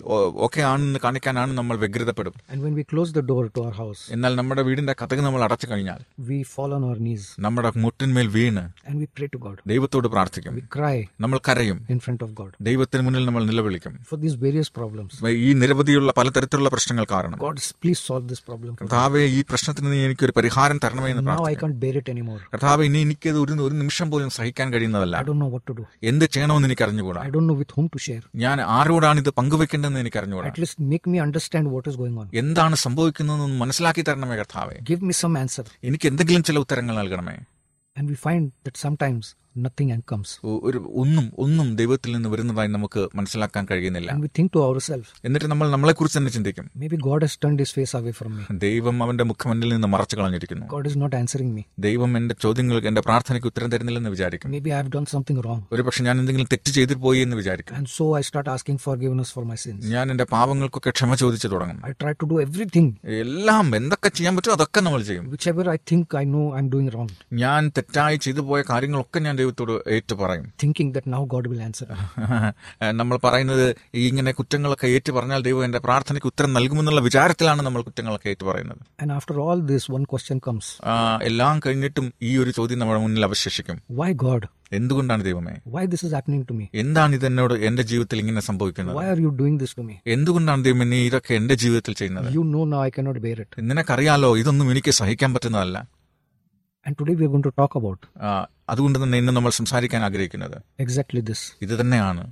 ഓക്കെ 0.47 0.61
ആണെന്ന് 0.69 1.01
കാണിക്കാനാണ് 1.05 1.53
നമ്മൾ 1.59 1.77
വ്യഗ്രതപ്പെടും 1.83 2.35
And 2.53 2.61
when 2.63 2.75
we 2.75 2.85
close 2.87 3.11
the 3.13 3.25
door 3.25 3.45
to 3.51 3.63
our 3.65 3.75
house, 3.75 4.03
എന്നാൽ 4.17 4.33
നമ്മുടെ 4.39 4.63
വീടിന്റെ 4.69 4.95
കഥക് 5.01 5.23
നമ്മൾ 5.27 5.43
അടച്ചു 5.47 5.67
കഴിഞ്ഞാൽ 5.71 6.01
we 6.29 6.39
fall 6.53 6.73
on 6.73 6.85
our 6.85 6.99
knees 7.01 7.25
നമ്മുടെ 7.47 7.73
മുട്ടിന്മേൽ 7.85 8.29
വീണ് 8.37 8.65
and 8.89 8.97
we 9.03 9.09
pray 9.17 9.29
to 9.29 9.41
God. 9.41 9.57
ദൈവത്തോട് 9.73 10.09
പ്രാർത്ഥിക്കും 10.15 10.55
We 10.55 10.65
cry 10.77 10.97
നമ്മൾ 11.25 11.41
കരയും 11.49 11.79
in 11.89 12.01
front 12.07 12.23
of 12.23 12.33
God 12.35 12.53
ദൈവത്തിന് 12.69 13.05
മുന്നിൽ 13.07 13.27
നമ്മൾ 13.29 13.45
നിലവിളിക്കും 13.51 13.95
for 14.11 14.19
these 14.19 14.37
various 14.43 14.71
problems. 14.73 15.13
ഈ 15.43 15.51
നിരവധിയുള്ള 15.63 16.11
പലതരത്തിലുള്ള 16.19 16.71
പ്രശ്നങ്ങൾ 16.75 17.05
കാരണം 17.13 17.39
God, 17.41 17.57
please 17.83 18.01
solve 18.03 18.27
this 18.29 18.43
problem. 18.43 18.73
കർത്താവേ 18.81 19.23
ഈ 19.37 19.43
പ്രശ്നത്തിന് 19.49 19.89
നീ 19.93 19.99
എനിക്കൊരു 20.07 20.35
പരിഹാരം 20.39 20.79
തരണമേ 20.85 21.11
എന്ന് 21.13 21.23
പ്രാർത്ഥിക്കും 21.29 21.72
can't 21.73 21.81
bear 21.83 21.97
it 22.01 22.09
anymore. 22.15 22.41
കർത്താവ് 22.53 22.83
ഇനി 22.89 22.99
എനിക്കത് 23.07 23.39
ഒരു 23.43 23.53
ഒരു 23.67 23.75
നിമിഷം 23.81 24.09
പോലും 24.13 24.31
സഹിക്കാൻ 24.37 24.69
കഴിയുന്നതല്ല 24.75 25.17
I 25.21 25.27
don't 25.29 25.41
know 25.43 25.51
what 25.55 25.65
to 25.69 25.75
do. 25.79 25.85
എന്ത് 26.11 26.25
ചെയ്യണമെന്ന് 26.35 26.69
എനിക്ക് 26.69 26.85
അറിഞ്ഞുകൂടാ 26.87 27.21
I 27.29 27.33
don't 27.37 27.47
know 27.51 27.59
with 27.63 27.73
whom 27.77 27.87
to 27.95 28.01
share. 28.07 28.25
ഞാൻ 28.45 28.61
ആരോടാണ് 28.77 29.21
ഇത് 29.25 29.31
പങ്കുവെക്കേണ്ടതെന്ന് 29.41 30.03
എനിക്ക് 30.05 30.19
അറിഞ്ഞുകൂടാ 30.23 30.51
At 30.53 30.61
least 30.65 30.79
make 30.95 31.07
me 31.15 31.21
understand 31.27 31.67
what 31.75 31.87
is 31.93 31.97
going 32.03 32.17
on. 32.23 32.29
എന്താണ് 32.43 32.77
സംഭവിക്കുന്നതെന്ന് 32.87 33.59
മനസ്സിലാക്കി 33.65 34.05
തരണമേ 34.11 34.39
കർത്താവെ 34.43 34.77
Give 34.93 35.05
me 35.11 35.17
some 35.23 35.37
answer. 35.45 35.67
എനിക്ക് 35.91 36.09
എന്തെങ്കിലും 36.13 36.45
ചില 36.51 36.65
ഉത്തരങ്ങൾ 36.67 36.97
നൽകണമേ 37.03 37.37
And 37.97 38.07
we 38.13 38.19
find 38.27 38.45
that 38.67 38.77
sometimes 38.85 39.25
nothing 39.57 39.89
comes. 39.91 40.05
Comes 40.13 40.35
ഒരു 40.69 40.79
ഒന്നും 41.03 41.27
ഒന്നും 41.45 41.69
ദൈവത്തിൽ 41.77 42.11
നിന്ന് 42.13 42.29
വരുന്നതായി 42.29 42.71
നമുക്ക് 42.77 43.03
മനസ്സിലാക്കാൻ 43.19 43.65
കഴിയുന്നില്ല 43.71 44.11
we 44.23 44.29
think 44.39 44.49
to 44.57 44.61
ourselves, 44.69 45.09
എന്നിട്ട് 45.29 45.49
നമ്മൾ 45.53 45.67
നമ്മളെ 45.75 45.93
കുറിച്ച് 45.93 46.19
തന്നെ 46.19 46.33
ചിന്തിക്കും 46.37 46.67
maybe 46.83 46.97
God 47.09 47.21
has 47.27 47.35
turned 47.43 47.61
his 47.65 47.73
face 47.79 47.95
away 48.01 48.13
from 48.21 48.33
me. 48.39 48.45
ദൈവം 48.67 48.97
അവന്റെ 49.07 49.25
മുഖം 49.31 49.51
എന്നിൽ 49.55 49.73
നിന്ന് 49.77 49.91
മറച്ചു 49.95 50.17
കളഞ്ഞിരിക്കുന്നു 50.21 50.67
God 50.77 50.87
is 50.93 50.97
not 51.05 51.15
answering 51.21 51.51
me. 51.57 51.65
ദൈവം 51.89 52.17
എന്റെ 52.21 52.37
ചോദ്യങ്ങൾക്ക് 52.45 52.91
എന്റെ 52.93 53.05
പ്രാർത്ഥനയ്ക്ക് 53.09 53.51
ഉത്തരം 53.53 53.71
തരുന്നില്ലെന്ന് 53.75 54.13
വിചാരിക്കും 54.17 54.51
Maybe 54.57 54.73
I 54.75 54.81
have 54.83 54.91
done 54.97 55.09
something 55.15 55.41
wrong. 55.45 55.61
ഒരു 55.75 55.85
പക്ഷേ 55.89 56.05
ഞാൻ 56.09 56.17
എന്തെങ്കിലും 56.23 56.51
തെറ്റ് 56.55 56.73
ചെയ്തു 56.79 56.97
പോയി 57.05 57.21
എന്ന് 57.27 57.39
വിചാരിക്കും 57.43 57.77
And 57.81 57.89
so 57.97 58.07
I 58.21 58.25
start 58.31 58.49
asking 58.57 58.79
forgiveness 58.87 59.31
for 59.37 59.45
my 59.53 59.59
sins. 59.65 59.83
ഞാൻ 59.95 60.07
എന്റെ 60.15 60.29
പാവങ്ങൾക്കൊക്കെ 60.35 60.93
ക്ഷമ 60.99 61.15
ചോദിച്ചു 61.25 61.51
തുടങ്ങും 61.55 61.81
I 61.91 61.95
try 62.05 62.15
to 62.23 62.29
do 62.33 62.39
everything 62.47 62.89
എല്ലാം 63.23 63.67
എന്തൊക്കെ 63.81 64.11
ചെയ്യാൻ 64.17 64.33
പറ്റുമോ 64.37 64.57
അതൊക്കെ 64.59 64.81
നമ്മൾ 64.87 65.03
ചെയ്യും 65.11 65.27
whichever 65.35 65.67
I 65.77 65.81
think 65.91 66.07
I 66.23 66.27
know 66.33 66.47
I'm 66.57 66.69
doing 66.75 66.89
wrong. 66.95 67.11
ഞാൻ 67.43 67.63
തെറ്റായി 67.77 68.17
ചെയ്തു 68.27 68.43
പോയ 68.49 68.61
കാര്യങ്ങളൊക്കെ 68.71 69.19
ഞാൻ 69.27 69.35
ദൈവത്തോട് 69.43 69.75
ഏറ്റു 69.97 70.15
പറയും 70.23 70.47
thinking 70.63 70.91
that 70.97 71.07
now 71.15 71.23
God 71.35 71.45
will 71.51 71.63
answer. 71.69 71.89
നമ്മൾ 73.01 73.17
പറയുന്നത് 73.25 73.67
ഇങ്ങനെ 74.03 74.33
കുറ്റങ്ങളൊക്കെ 74.33 74.87
ഏറ്റു 74.97 75.13
പറഞ്ഞാൽ 75.13 75.41
ദൈവം 75.43 75.65
എന്റെ 75.65 75.81
പ്രാർത്ഥനയ്ക്ക് 75.87 76.29
ഉത്തരം 76.33 76.53
നൽകുമെന്നുള്ള 76.53 77.01
വിചാരത്തിലാണ് 77.01 77.63
നമ്മൾ 77.63 77.83
കുറ്റങ്ങളൊക്കെ 77.83 78.29
ഏറ്റു 78.29 78.47
പറയുന്നത് 78.51 78.81
And 79.03 79.13
after 79.13 79.37
all 79.45 79.61
this, 79.73 79.85
one 79.97 80.07
question 80.13 80.39
comes. 80.49 80.67
എല്ലാം 81.23 81.61
കഴിഞ്ഞിട്ടും 81.67 82.09
ഈ 82.23 82.33
ഒരു 82.37 82.51
ചോദ്യം 82.51 82.81
നമ്മുടെ 82.83 83.01
മുന്നിൽ 83.01 83.25
അവശേഷിക്കും. 83.25 83.79
വൈ 83.93 84.11
ഗോഡ് 84.25 84.49
എന്തുകൊണ്ടാണ് 84.73 85.25
ദൈവമേ? 85.25 85.55
Why 85.69 85.85
this 85.87 86.05
is 86.07 86.13
happening 86.13 86.43
to 86.51 86.55
me? 86.59 86.67
എന്താണ് 86.75 87.15
ഇത് 87.15 87.27
എന്നോട് 87.27 87.55
എന്റെ 87.69 87.83
ജീവിതത്തിൽ 87.83 88.21
ഇങ്ങനെ 88.21 88.41
സംഭവിക്കുന്നത്? 88.41 88.97
Why 88.97 89.07
are 89.07 89.21
you 89.21 89.33
doing 89.41 89.59
this 89.59 89.77
to 89.79 89.83
me 89.83 89.97
എന്തുകൊണ്ടാണ് 90.07 90.65
ദൈവം 90.65 90.91
നീ 90.91 91.01
ഇതൊക്കെ 91.07 91.35
എന്റെ 91.35 91.55
ജീവിതത്തിൽ 91.55 91.95
ചെയ്യുന്നത്? 91.95 92.31
You 92.35 92.45
know 92.55 92.63
no 92.65 92.79
I 92.85 92.91
cannot 92.99 93.19
bear 93.27 93.41
it 93.41 93.67
നിനക്കറിയാലോ 93.71 94.31
ഇതൊന്നും 94.37 94.71
എനിക്ക് 94.71 94.95
സഹിക്കാൻ 95.01 95.33
പറ്റുന്നതല്ല. 95.35 95.77
And 96.87 96.99
today 96.99 97.15
we 97.15 97.25
are 97.25 97.29
going 97.29 97.43
to 97.43 97.53
talk 97.53 97.75
about 97.75 98.01
ആ, 98.21 98.31
അതുകൊണ്ട് 98.69 98.99
തന്നെ 98.99 99.17
ഇന്ന് 99.19 99.33
നമ്മൾ 99.33 99.51
സംസാരിക്കാൻ 99.53 100.05
ആഗ്രഹിക്കുന്നത് 100.05 100.57
exactly 100.79 101.21
this. 101.29 101.41
ഇത് 101.63 101.81
തന്നെയാണ് 101.81 102.23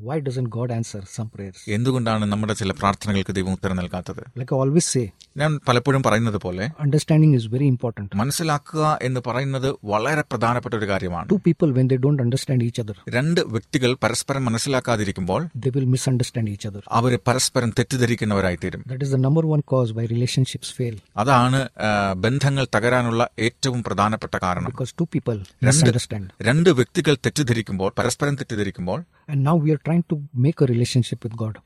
Why 0.00 0.16
doesn't 0.20 0.48
God 0.50 0.70
answer 0.70 1.00
some 1.14 1.28
prayers? 1.32 1.58
എന്തുകൊണ്ടാണ് 1.76 2.24
നമ്മുടെ 2.32 2.54
ചില 2.60 2.72
പ്രാർത്ഥനകൾക്ക് 2.78 3.32
ദൈവം 3.38 3.52
ഉത്തരം 3.58 3.76
നൽകാത്തത് 3.80 4.20
Like 4.40 4.52
I 4.54 4.60
always 4.62 4.86
say, 4.94 5.02
ഞാൻ 5.36 5.50
പലപ്പോഴും 5.68 6.02
പറയുന്നത് 6.06 6.38
പോലെ 6.44 6.64
understanding 6.84 7.32
is 7.38 7.44
very 7.54 7.68
important. 7.72 8.08
മനസ്സിലാക്കുക 8.20 8.84
എന്ന് 9.08 9.20
പറയുന്നത് 9.28 9.68
വളരെ 9.92 10.22
പ്രധാനപ്പെട്ട 10.30 10.74
ഒരു 10.80 10.88
കാര്യമാണ് 10.92 11.28
Two 11.32 11.40
people, 11.48 11.70
when 11.78 11.88
they 11.92 11.98
don't 12.06 12.20
understand 12.26 12.62
each 12.68 12.80
other, 12.84 12.96
രണ്ട് 13.16 13.40
വ്യക്തികൾ 13.54 13.92
പരസ്പരം 14.04 14.44
മനസ്സിലാക്കാതിരിക്കുമ്പോൾ 14.48 15.42
they 15.64 15.72
will 15.76 15.88
misunderstand 15.96 16.48
each 16.54 16.66
other. 16.70 16.82
അവർ 17.00 17.14
പരസ്പരം 17.28 17.72
തെറ്റിദ്ധരിക്കുന്നവരായിത്തീരും 17.80 18.82
That 18.92 19.02
is 19.02 19.12
the 19.16 19.22
number 19.26 19.44
one 19.46 19.64
cause 19.64 19.92
why 19.98 20.06
relationships 20.06 20.70
fail 20.78 20.96
അതാണ് 21.16 21.58
ആ, 21.80 21.90
ബന്ധങ്ങൾ 22.26 22.66
തകരാനുള്ള 22.76 23.22
ഏറ്റവും 23.40 23.80
പ്രധാനപ്പെട്ട 23.82 24.34
കാരണം 24.46 24.72
because 24.72 24.94
two 24.94 25.08
people 25.16 25.38
misunderstand. 25.68 26.26
രണ്ട് 26.42 26.70
വ്യക്തികൾ 26.80 27.14
തെറ്റിദ്ധരിക്കുമ്പോൾ 27.26 27.92
പരസ്പരം 28.00 28.36
തെറ്റിദ്ധരിക്കുമ്പോൾ 28.40 29.00
And 29.28 29.44
now 29.44 29.54
we 29.56 29.70
are 29.72 29.80
trying 29.90 30.04
to 30.12 30.16
make 30.44 30.62
a 30.64 30.68
relationship 30.72 31.22
with 31.26 31.38
God 31.42 31.58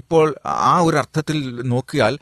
ഇപ്പോൾ 0.00 0.26
ആ 0.70 0.74
ഒരു 0.86 0.96
അർത്ഥത്തിൽ 1.02 1.38
നോക്കിയാൽ 1.74 2.14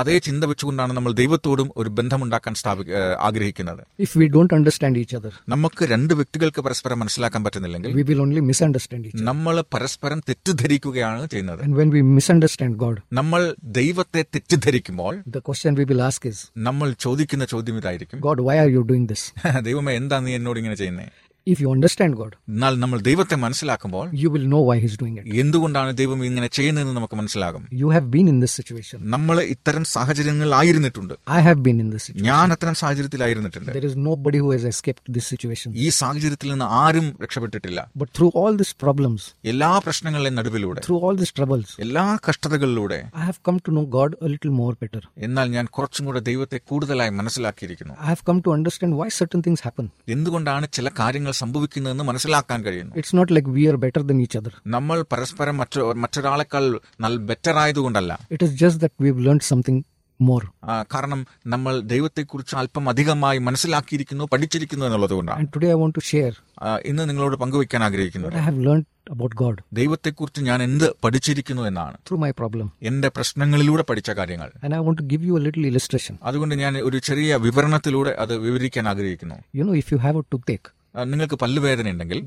അതേ 0.00 0.16
ചിന്ത 0.28 0.44
വെച്ചുകൊണ്ടാണ് 0.50 0.92
നമ്മൾ 0.98 1.12
ദൈവത്തോടും 1.22 1.68
ഒരു 1.80 1.90
ബന്ധമുണ്ടാക്കാൻ 1.98 2.54
സ്ഥാപി 2.60 2.84
ആഗ്രഹിക്കുന്നത്. 3.28 3.82
If 4.06 4.14
we 4.20 4.26
don't 4.36 4.54
understand 4.58 5.00
each 5.02 5.16
other 5.20 5.34
നമുക്ക് 5.54 5.82
രണ്ട് 5.94 6.14
വ്യക്തികൾക്ക് 6.20 6.60
പരസ്പരം 6.66 6.98
മനസ്സിലാക്കാൻ 7.02 7.42
പറ്റുന്നില്ലെങ്കിൽ 7.46 7.94
we 8.00 8.04
will 8.10 8.22
only 8.26 8.42
misunderstand 8.68 9.08
other. 9.10 9.24
നമ്മൾ 9.30 9.54
പരസ്പരം 9.74 10.18
തെറ്റിദ്ധരിക്കുകയാണ് 10.28 11.22
ചെയ്യുന്നത്. 11.32 11.62
And 11.66 11.76
when 11.80 11.90
we 11.96 12.02
misunderstand 12.18 12.74
God, 12.84 12.96
നമ്മൾ 13.20 13.42
ദൈവത്തെ 13.80 14.22
തെറ്റിദ്ധരിക്കുമ്പോൾ 14.36 15.12
the 15.36 15.42
question 15.50 15.80
we 15.80 15.86
will 15.92 16.02
ask 16.08 16.26
is 16.32 16.42
നമ്മൾ 16.68 16.88
ചോദിക്കുന്ന 17.06 17.44
ചോദ്യം 17.54 17.78
ഇതായിരിക്കും. 17.82 18.18
God 18.28 18.44
why 18.48 18.56
are 18.64 18.70
you 18.76 18.82
doing 18.92 19.08
this 19.12 19.26
ദൈവമേ 19.68 19.94
എന്താ 20.02 20.18
നീ 20.26 20.32
എന്നോട് 20.40 20.60
ഇങ്ങനെ 20.62 20.78
ചെയ്യുന്നത് 20.82 21.10
If 21.46 21.60
you 21.60 21.70
understand 21.74 22.12
God, 22.18 22.32
എന്നാൽ 22.50 22.74
നമ്മൾ 22.82 22.98
ദൈവത്തെ 23.06 23.36
മനസ്സിലാക്കുമ്പോൾ 23.44 24.04
you 24.20 24.28
will 24.34 24.44
know 24.50 24.60
why 24.66 24.76
He's 24.82 24.94
doing 25.00 25.14
it. 25.20 25.24
എന്തുകൊണ്ടാണ് 25.42 25.90
ദൈവം 26.00 26.20
ഇങ്ങനെ 26.28 26.48
ചെയ്യുന്നതെന്ന് 26.56 26.94
നമുക്ക് 26.98 27.16
മനസ്സിലാകും 27.20 27.62
You 27.80 27.88
have 27.96 28.06
been 28.12 28.28
in 28.32 28.38
this 28.44 28.52
situation. 28.58 28.98
നമ്മൾ 29.14 29.36
ഇത്തരം 29.54 29.84
സാഹചര്യങ്ങളിലായിരുന്നിട്ടുണ്ട് 29.94 31.14
I 31.38 31.40
have 31.48 31.60
been 31.66 31.78
in 31.84 31.88
this 31.94 32.02
situation. 32.06 32.26
ഞാൻ 32.28 32.46
അത്തരം 32.56 32.76
സാഹചര്യത്തിലായിരുന്നിട്ടുണ്ട് 32.82 33.70
There 33.78 33.88
is 33.90 33.96
nobody 34.08 34.40
who 34.44 34.50
has 34.56 34.66
escaped 34.72 35.02
this 35.16 35.26
situation. 35.32 35.72
ഈ 35.84 35.88
സാഹചര്യത്തിൽ 36.00 36.50
നിന്ന് 36.54 36.68
ആരും 36.82 37.08
രക്ഷപ്പെട്ടിട്ടില്ല 37.24 37.80
But 38.02 38.12
through 38.18 38.30
all 38.42 38.52
these 38.62 38.74
problems, 38.84 39.20
എല്ലാ 39.52 39.72
പ്രശ്നങ്ങളുടെയും 39.86 40.38
നടുവിലൂടെ 40.40 40.84
through 40.86 41.00
all 41.06 41.16
these 41.22 41.34
troubles, 41.40 41.66
എല്ലാ 41.86 42.06
കഷ്ടതകളിലൂടെ 42.28 43.00
I 43.22 43.26
have 43.30 43.40
come 43.48 43.60
to 43.66 43.72
know 43.76 43.86
God 43.98 44.10
a 44.20 44.30
little 44.34 44.54
more 44.60 44.72
better. 44.84 45.02
എന്നാൽ 45.28 45.48
ഞാൻ 45.56 45.66
കുറച്ചും 45.78 46.06
കൂടെ 46.10 46.22
ദൈവത്തെ 46.30 46.60
കൂടുതലായി 46.70 47.14
മനസ്സിലാക്കിയിരിക്കുന്നു 47.20 47.96
I 48.06 48.10
have 48.14 48.24
come 48.30 48.40
to 48.48 48.52
understand 48.58 48.92
why 49.02 49.10
certain 49.20 49.44
things 49.48 49.62
happen. 49.68 49.88
എന്തുകൊണ്ടാണ് 50.16 50.64
ചില 50.78 50.88
കാര്യങ്ങൾ 51.02 51.30
സംഭവിക്കുന്നതെന്ന് 51.32 52.04
മനസ്സിലാക്കാൻ 52.04 52.64
കഴിയുന്നു. 52.64 52.96
It's 52.96 53.16
not 53.16 53.32
like 53.32 53.48
we 53.48 53.66
are 53.66 53.76
better 53.76 54.02
than 54.02 54.20
each 54.20 54.38
other 54.38 54.62
നമ്മൾ 54.66 55.04
പരസ്പരം 55.12 55.56
മറ്റു 55.56 55.94
മറ്റൊരാളെക്കാൾ 55.94 56.80
നല്ല 57.00 57.16
better 57.16 57.58
ആയതുകൊണ്ടല്ല. 57.58 58.18
It 58.30 58.44
is 58.44 58.52
just 58.52 58.80
that 58.80 58.92
we 59.00 59.10
learned 59.10 59.44
something 59.54 59.78
more. 59.78 59.84
More 60.20 60.46
കാരണം 60.94 61.26
നമ്മൾ 61.46 61.80
ദൈവത്തെക്കുറിച്ച് 61.80 62.56
അല്പം 62.56 62.88
അധികമായി 62.88 63.38
മനസ്സിലാക്കിയിരിക്കുന്നു 63.38 64.24
പഠിച്ചിരിക്കുന്നു 64.32 64.86
എന്നുള്ളത് 64.86 65.10
കൊണ്ടാണ്. 65.10 65.38
And 65.38 65.48
today 65.48 65.70
I 65.70 65.78
want 65.80 65.92
to 65.92 66.00
share 66.12 66.34
ആ, 66.62 66.78
ഇന്ന് 66.84 67.08
നിങ്ങളോട് 67.08 67.36
പങ്കുവെക്കാൻ 67.36 67.84
ആഗ്രഹിക്കുന്നു 67.84 68.28
I 68.28 68.38
have 68.38 68.66
have 68.66 68.84
about 69.10 69.36
God 69.36 69.58
God 69.58 69.64
ദൈവത്തെക്കുറിച്ച് 69.72 70.40
ഞാൻ 70.40 70.62
എന്ത് 70.62 70.94
പഠിച്ചിരിക്കുന്നു 71.04 71.62
എന്നാണ്. 71.62 71.96
ത്രൂ 71.96 72.16
മൈ 72.16 72.30
പ്രോബ്ലം 72.30 72.72
എന്റെ 72.82 73.08
പ്രശ്നങ്ങളിലൂടെ 73.08 73.82
പഠിച്ച 73.82 74.10
കാര്യങ്ങൾ. 74.10 74.52
And 74.64 74.74
I 74.74 74.78
want 74.78 74.98
to 74.98 75.04
give 75.04 75.22
you 75.28 75.34
a 75.40 75.42
little 75.42 75.64
illustration. 75.66 76.18
അതുകൊണ്ട് 76.22 76.54
ഞാൻ 76.54 76.78
ഒരു 76.78 76.98
ചെറിയ 76.98 77.36
വിവരണത്തിലൂടെ 77.36 78.10
അത് 78.10 78.36
വിവരിക്കാൻ 78.36 78.88
ആഗ്രഹിക്കുന്നു. 78.88 79.34
You 79.56 79.64
know 79.64 79.72
if 79.72 79.90
you 79.92 79.96
have 79.96 80.16
a 80.16 80.24
toothache, 80.34 80.68
ആ, 80.68 80.81
നിങ്ങൾക്ക് 80.94 81.36
പല്ലുവേദന 81.42 81.90
ഉണ്ടെങ്കിൽ 81.90 82.18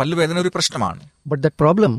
പല്ലുവേദന 0.00 0.36
ഒരു 0.38 0.50
പ്രശ്നമാണ്. 0.54 1.00
പ്രോബ്ലം 1.62 1.94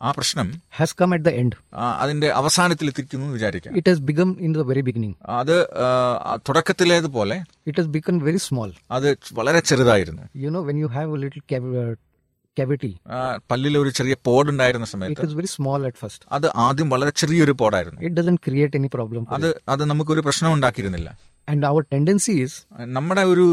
ആ 0.00 0.10
പ്രശ്നം 0.10 0.48
has 0.76 0.94
come 1.00 1.10
at 1.14 1.24
the 1.24 1.32
end 1.40 1.56
അതിന്റെ 2.02 2.28
അവസാനത്തിൽ 2.40 2.86
എത്തിക്കുന്നു 2.88 3.26
വിചാരിക്കാം. 3.36 3.72
It 3.76 3.90
has 3.90 4.04
begun 4.10 4.30
in 4.40 4.52
the 4.56 4.64
very 4.70 4.82
beginning 4.88 5.16
അത് 5.40 5.56
തുടക്കത്തിലേതുപോലെ 6.48 7.36
it 7.66 7.80
has 7.80 7.92
become 7.96 8.18
very 8.28 8.40
small 8.46 8.70
അത് 8.90 9.08
വളരെ 9.32 9.60
ചെറുതായിരുന്നു. 9.70 10.22
You 10.44 10.50
know 10.50 10.62
when 10.70 10.78
you 10.78 10.90
have 10.96 11.18
little 11.24 11.42
cavity 12.56 12.92
പല്ലിൽ 13.50 13.74
ഒരു 13.78 13.90
ചെറിയ 13.98 14.14
പോഡ് 14.26 14.48
ഉണ്ടായിരുന്ന 14.50 14.86
സമയത്ത് 14.92 15.12
it 15.14 15.26
has 15.26 15.36
very 15.40 15.50
small 15.56 15.80
at 15.86 16.00
first 16.02 16.24
അത് 16.32 16.46
ആദ്യം 16.66 16.88
വളരെ 16.90 17.12
ചെറിയൊരു 17.20 17.54
പോഡായിരുന്നു. 17.60 18.00
It 18.06 18.16
doesn't 18.20 18.42
create 18.46 18.76
any 18.76 18.90
problem 18.94 19.26
അത് 19.30 19.48
അത് 19.68 19.84
നമുക്ക് 19.90 20.10
ഒരു 20.16 20.20
പ്രശ്നം 20.20 20.52
ഉണ്ടാക്കിയിരുന്നില്ല. 20.52 21.10
Our 21.64 21.82
tendency 21.94 22.42
is, 22.42 22.52
നമ്മുടെ 22.98 23.22
ഒരു 23.24 23.44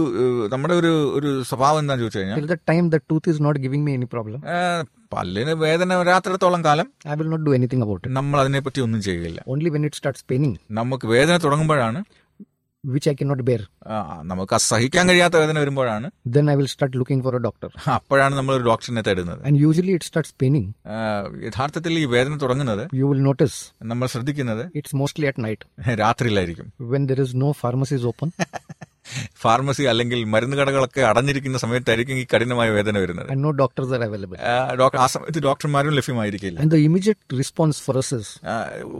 നമ്മുടെ 0.47 0.73
ഒരു 0.73 0.91
ഒരു 1.11 1.43
സ്വഭാവം 1.43 1.79
എന്താന്ന് 1.79 2.03
ചോദിച്ചു 2.03 2.19
കഴിഞ്ഞാൽ 2.19 2.59
time 2.71 2.89
the 2.89 2.99
tooth 3.09 3.27
is 3.27 3.39
not 3.39 3.57
giving 3.57 3.83
me 3.83 3.93
any 3.93 4.05
problem, 4.05 4.39
ഏഹ്, 4.55 4.83
പല്ലിന് 5.13 5.53
വേദന 5.63 5.95
വരാത്തിടത്തോളം 5.95 6.63
കാലം 6.65 6.87
I 7.05 7.15
will 7.15 7.29
not 7.29 7.43
do 7.43 7.53
anything 7.53 7.81
about 7.81 8.01
it. 8.03 8.11
നമ്മൾ 8.11 8.39
അതിനെപ്പറ്റി 8.39 8.79
ഒന്നും 8.79 9.01
ചെയ്യുകയില്ല 9.01 9.41
Only 9.47 9.69
when 9.69 9.83
it 9.83 9.95
starts 9.95 10.23
paining, 10.23 10.55
നമുക്ക് 10.71 11.07
വേദന 11.07 11.37
തുടങ്ങുമ്പോഴാണ് 11.37 12.01
which 12.93 13.07
I 13.07 13.15
cannot 13.19 13.41
bear, 13.47 13.61
ആ, 13.87 13.95
നമുക്ക് 14.23 14.53
അസഹിക്കാൻ 14.57 15.05
കഴിയാത്ത 15.09 15.35
വേദന 15.43 15.57
വരുമ്പോഴാണ് 15.63 16.07
then 16.35 16.45
I 16.49 16.57
will 16.59 16.69
start 16.73 16.91
looking 16.95 17.21
for 17.25 17.33
a 17.35 17.43
doctor. 17.47 17.69
അപ്പോഴാണ് 17.95 18.33
നമ്മൾ 18.39 18.53
ഒരു 18.57 18.65
ഡോക്ടറിനെ 18.69 19.03
തേടുന്നത് 19.07 19.41
And 19.47 19.57
usually 19.67 19.93
it 19.99 20.03
starts 20.03 20.31
paining. 20.43 20.67
ആ, 20.87 20.97
യഥാർത്ഥത്തിൽ 21.47 21.93
ഈ 22.03 22.05
വേദന 22.15 22.37
തുടങ്ങുന്നത് 22.43 22.83
You 22.99 23.07
will 23.11 23.23
notice 23.29 23.57
നമ്മൾ 23.91 24.07
ശ്രദ്ധിക്കുന്നത് 24.15 24.63
it's 24.81 24.93
mostly 25.03 25.27
at 25.31 25.39
night 25.47 25.63
രാത്രിയിലായിരിക്കും 26.03 26.69
when 26.93 27.05
there 27.11 27.21
is 27.25 27.33
no 27.45 27.51
pharmacies 27.63 28.05
open 28.13 28.31
pharmacy 29.45 29.83
അല്ലെങ്കിൽ 29.93 30.19
മരുന്ന് 30.35 30.57
കടകളൊക്കെ 30.57 31.01
അടഞ്ഞിരിക്കുന്ന 31.11 31.57
സമയത്തായിരിക്കും 31.65 32.15
ഈ 32.23 32.25
കഠിനമായ 32.35 32.69
വേദന 32.79 32.97
വരുന്നത്. 33.05 33.31
നോ 33.45 33.51
ഡോക്ടേഴ്സ് 33.51 33.75
doctors 33.77 33.91
are 33.97 34.97
ആ, 35.01 35.05
സമയത്ത് 35.13 35.39
ഡോക്ടർമാരും 35.43 35.93
ലഭ്യമായിരിക്കില്ല. 35.97 36.57
And 36.59 36.71
the 36.71 36.77
immediate 36.87 37.35
response 37.37 37.79
for 37.85 37.95
us 37.99 38.09
is, 38.17 38.27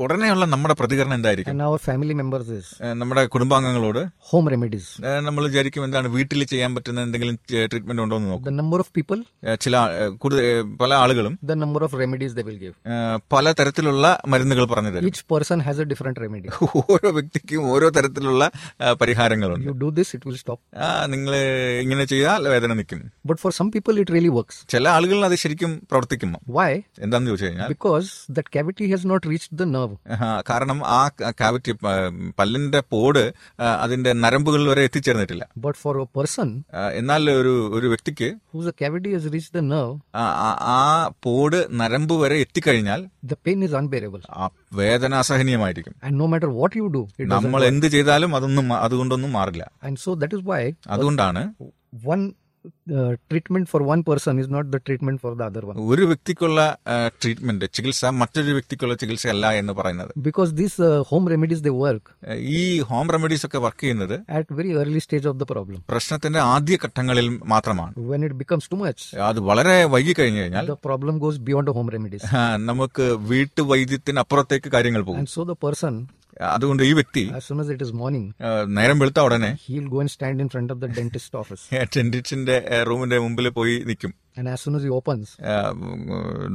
ഉടനെയുള്ള 0.04 0.46
നമ്മുടെ 0.54 0.76
പ്രതികരണം 0.80 1.14
എന്തായിരിക്കും? 1.14 1.52
And 1.54 1.66
our 1.68 1.80
family 1.88 2.14
members 2.22 2.48
is, 2.58 2.68
നമ്മുടെ 3.02 3.26
കുടുംബാംഗങ്ങളോട് 3.26 4.02
ഹോം 4.30 4.50
റെമഡീസ് 4.54 4.90
നമ്മൾ 5.28 5.44
വിചാരിക്കും 5.48 5.84
എന്താണ് 5.84 6.08
വീട്ടിൽ 6.08 6.44
ചെയ്യാൻ 6.44 6.76
പറ്റുന്ന 6.76 7.04
എന്തെങ്കിലും 7.08 7.36
ട്രീറ്റ്മെന്റ് 7.50 8.02
ഉണ്ടോ 8.02 8.18
എന്ന് 8.18 8.30
നോക്കും. 8.32 8.58
നമ്പർ 8.58 8.80
ഓഫ് 8.80 8.92
പീപ്പിൾ 8.98 9.18
people, 9.18 9.56
ചില 9.56 9.78
കൂടുതൽ 10.24 10.62
പല 10.82 10.94
ആളുകളും 10.94 11.40
the 11.50 11.58
number 11.64 11.84
of 11.84 12.00
remedies 12.00 12.36
they 12.36 12.42
will 12.42 12.60
give 12.64 12.74
പല 13.34 13.52
തരത്തിലുള്ള 13.52 14.06
മരുന്നുകൾ 14.28 14.66
പറഞ്ഞു 14.66 14.90
തരും. 14.90 15.08
Each 15.08 15.26
person 15.34 15.62
has 15.68 15.82
a 15.86 15.88
different 15.94 16.22
remedy 16.26 16.50
ഓരോ 16.94 17.12
വ്യക്തിക്കും 17.12 17.70
ഓരോ 17.74 17.90
തരത്തിലുള്ള 17.90 18.52
പരിഹാരങ്ങളുണ്ട്. 19.02 19.68
This, 20.00 20.10
it 20.18 20.24
will 20.28 20.38
stop. 20.38 20.60
നിങ്ങൾ 21.14 21.34
ഇങ്ങനെ 21.84 22.06
ചെയ്താൽ 22.12 22.48
വേദന 22.54 22.74
നിൽക്കും 22.80 23.02
But 23.30 23.40
for 23.44 23.52
some 23.58 23.70
people, 23.72 23.96
it 24.04 24.10
really 24.16 24.32
works. 24.38 24.56
ചില 24.74 24.86
ആളുകളിൽ 24.90 25.26
അത് 25.26 25.36
ശരിക്കും 25.44 25.72
പ്രവർത്തിക്കും 25.92 26.32
Why? 26.58 26.70
എന്താന്ന് 27.06 27.30
ചോദിച്ചു 27.32 27.48
കഴിഞ്ഞാൽ 27.48 27.70
Because 27.74 28.10
that 28.38 28.50
cavity 28.58 28.88
has 28.94 29.04
not 29.14 29.24
reached 29.32 29.54
the 29.62 29.68
nerve. 29.76 29.94
ആ, 30.18 30.30
കാരണം 30.50 30.80
ആ 30.98 31.02
കാവിറ്റി 31.42 31.76
പല്ലിന്റെ 32.40 32.82
പോട് 32.94 33.24
അതിന്റെ 33.84 34.14
നരമ്പുകളിൽ 34.24 34.68
വരെ 34.70 34.84
എത്തിച്ചേർന്നിട്ടില്ല 34.90 35.44
But 35.68 35.76
for 35.84 35.94
a 35.98 36.08
person 36.20 36.50
ആ, 36.74 36.84
എന്നാൽ 37.02 37.32
ഒരു 37.42 37.56
ഒരു 37.80 37.88
വ്യക്തിക്ക് 37.88 38.30
whose 38.54 38.70
cavity 38.84 39.14
has 39.18 39.26
reached 39.36 39.54
the 39.54 39.66
nerve, 39.74 39.96
ആ, 40.16 40.88
പോട് 41.26 41.60
നരമ്പ് 41.82 42.16
വരെ 42.24 42.38
എത്തിക്കഴിഞ്ഞാൽ 42.46 43.02
the 43.32 43.38
pain 43.46 43.62
is 43.68 43.74
unbearable. 43.80 44.24
വേദനാസഹനീയമായിരിക്കും. 44.74 45.96
No 46.10 46.26
matter 46.26 46.48
what 46.48 46.78
you 46.78 46.88
do 46.88 47.08
നമ്മൾ 47.20 47.66
എന്ത് 47.66 47.86
ചെയ്താലും 47.86 48.36
അതൊന്നും 48.36 48.74
അതുകൊണ്ടൊന്നും 48.74 49.32
മാറില്ല. 49.34 49.72
സോ 49.96 50.14
ദാറ്റ് 50.14 50.36
ഇസ് 50.36 50.46
വൈ 50.46 50.72
അതുകൊണ്ടാണ് 50.88 51.54
one 52.06 52.32
uh, 52.92 53.16
treatment 53.30 53.68
for 53.70 53.82
one 53.84 54.04
person 54.04 54.40
is 54.40 54.48
not 54.48 54.72
the 54.72 54.80
treatment 54.80 55.22
for 55.22 55.32
the 55.36 55.46
other 55.50 55.64
one. 55.70 55.78
ഒരു 55.92 56.04
വ്യക്തിക്കുള്ള 56.12 56.60
ട്രീറ്റ്മെന്റ് 57.22 57.68
ചികിത്സ 57.78 58.12
മറ്റൊരു 58.22 58.52
വ്യക്തിക്കുള്ള 58.58 58.96
ചികിത്സ 59.02 59.26
അല്ല 59.34 59.52
എന്ന് 59.62 59.74
പറയുന്നത് 59.80 60.12
Because 60.28 60.52
these 60.54 60.76
uh, 60.80 60.92
home 61.12 61.26
remedies, 61.34 61.62
they 61.68 61.76
work 61.80 62.04
ഈ 62.56 62.62
ഹോം 62.92 63.08
റെമഡീസ് 63.16 63.46
ഒക്കെ 63.50 63.62
വർക്ക് 63.66 63.84
ചെയ്യുന്നത് 63.86 64.16
at 64.40 64.48
very 64.60 64.74
early 64.82 65.02
stage 65.08 65.28
of 65.32 65.38
the 65.42 65.48
problem. 65.54 65.80
പ്രശ്നത്തിന്റെ 65.94 66.42
ആദ്യ 66.56 66.78
ഘട്ടങ്ങളിൽ 66.86 67.30
മാത്രമാണ് 67.54 67.94
When 68.14 68.24
it 68.30 68.36
becomes 68.44 68.68
too 68.74 68.82
much, 68.86 69.02
അത് 69.30 69.42
വളരെ 69.50 69.78
വൈകി 69.96 70.16
കഴിഞ്ഞു 70.20 70.42
കഴിഞ്ഞാൽ 70.44 70.68
the 70.74 70.80
problem 70.90 71.16
goes 71.26 71.38
beyond 71.50 71.68
the 71.72 71.78
home 71.80 71.92
remedies. 71.98 72.26
ആ, 72.34 72.44
നമുക്ക് 72.72 73.08
വീട്ടുവൈദ്യത്തിന് 73.34 74.22
അപ്പുറത്തേക്ക് 74.26 74.72
കാര്യങ്ങൾ 74.78 75.04
പോകും 75.10 75.22
And 75.24 75.32
so 75.38 75.44
the 75.46 75.60
person 75.68 75.94
അതുകൊണ്ട് 76.54 76.84
ഈ 76.84 76.94
വ്യക്തി 76.94 77.24
നേരം 78.78 79.00
വെളുത്ത 79.00 79.20
ഉടനെ 79.20 79.52
stand 80.08 80.42
in 80.44 80.50
front 80.50 80.74
of 80.74 80.82
the 80.82 80.90
dentist 81.00 81.38
office 81.40 81.66
ഡെന്റിസ്റ്റിന്റെ 81.98 82.58
റൂമിന്റെ 82.90 83.20
മുമ്പിൽ 83.26 83.50
പോയി 83.60 83.76
നിൽക്കും 83.90 84.14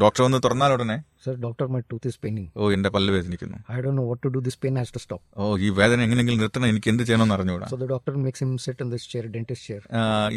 ഡോക്ടർ 0.03 0.21
വന്ന് 0.25 0.39
തുറന്നാൽ 0.45 0.73
ഉടനെ 0.73 0.97
sir 1.25 1.35
doctor 1.45 1.67
my 1.67 1.81
tooth 1.93 2.09
is 2.09 2.19
paining 2.23 2.49
oh 2.57 2.71
എന്റെ 2.71 2.91
പല്ല് 2.95 3.11
വേദനിക്കുന്നു. 3.15 3.59
I 3.73 3.79
Dr 3.85 3.91
know 3.91 4.05
what 4.09 4.23
to 4.25 4.29
do 4.29 4.41
this 4.47 4.59
pain 4.63 4.75
has 4.81 4.93
to 4.97 4.99
stop 4.99 5.25
oh 5.41 5.57
ഈ 5.67 5.69
വേദന 5.69 5.99
എങ്ങനെയെങ്കിലും 6.07 6.41
നിർത്തണം. 6.43 6.69
എനിക്ക് 6.73 6.89
എന്ത് 6.93 7.03
ചെയ്യണമെന്ന് 7.03 7.35
അറിഞ്ഞുകൂടാ. 7.37 7.67
So 7.73 7.77
the 7.77 7.87
doctor 7.93 8.15
makes 8.25 8.43
him 8.45 8.53
set 8.59 8.83
in 8.85 8.91
this 8.95 9.09
chair 9.13 9.27
dentist 9.37 9.69
chair 9.69 9.83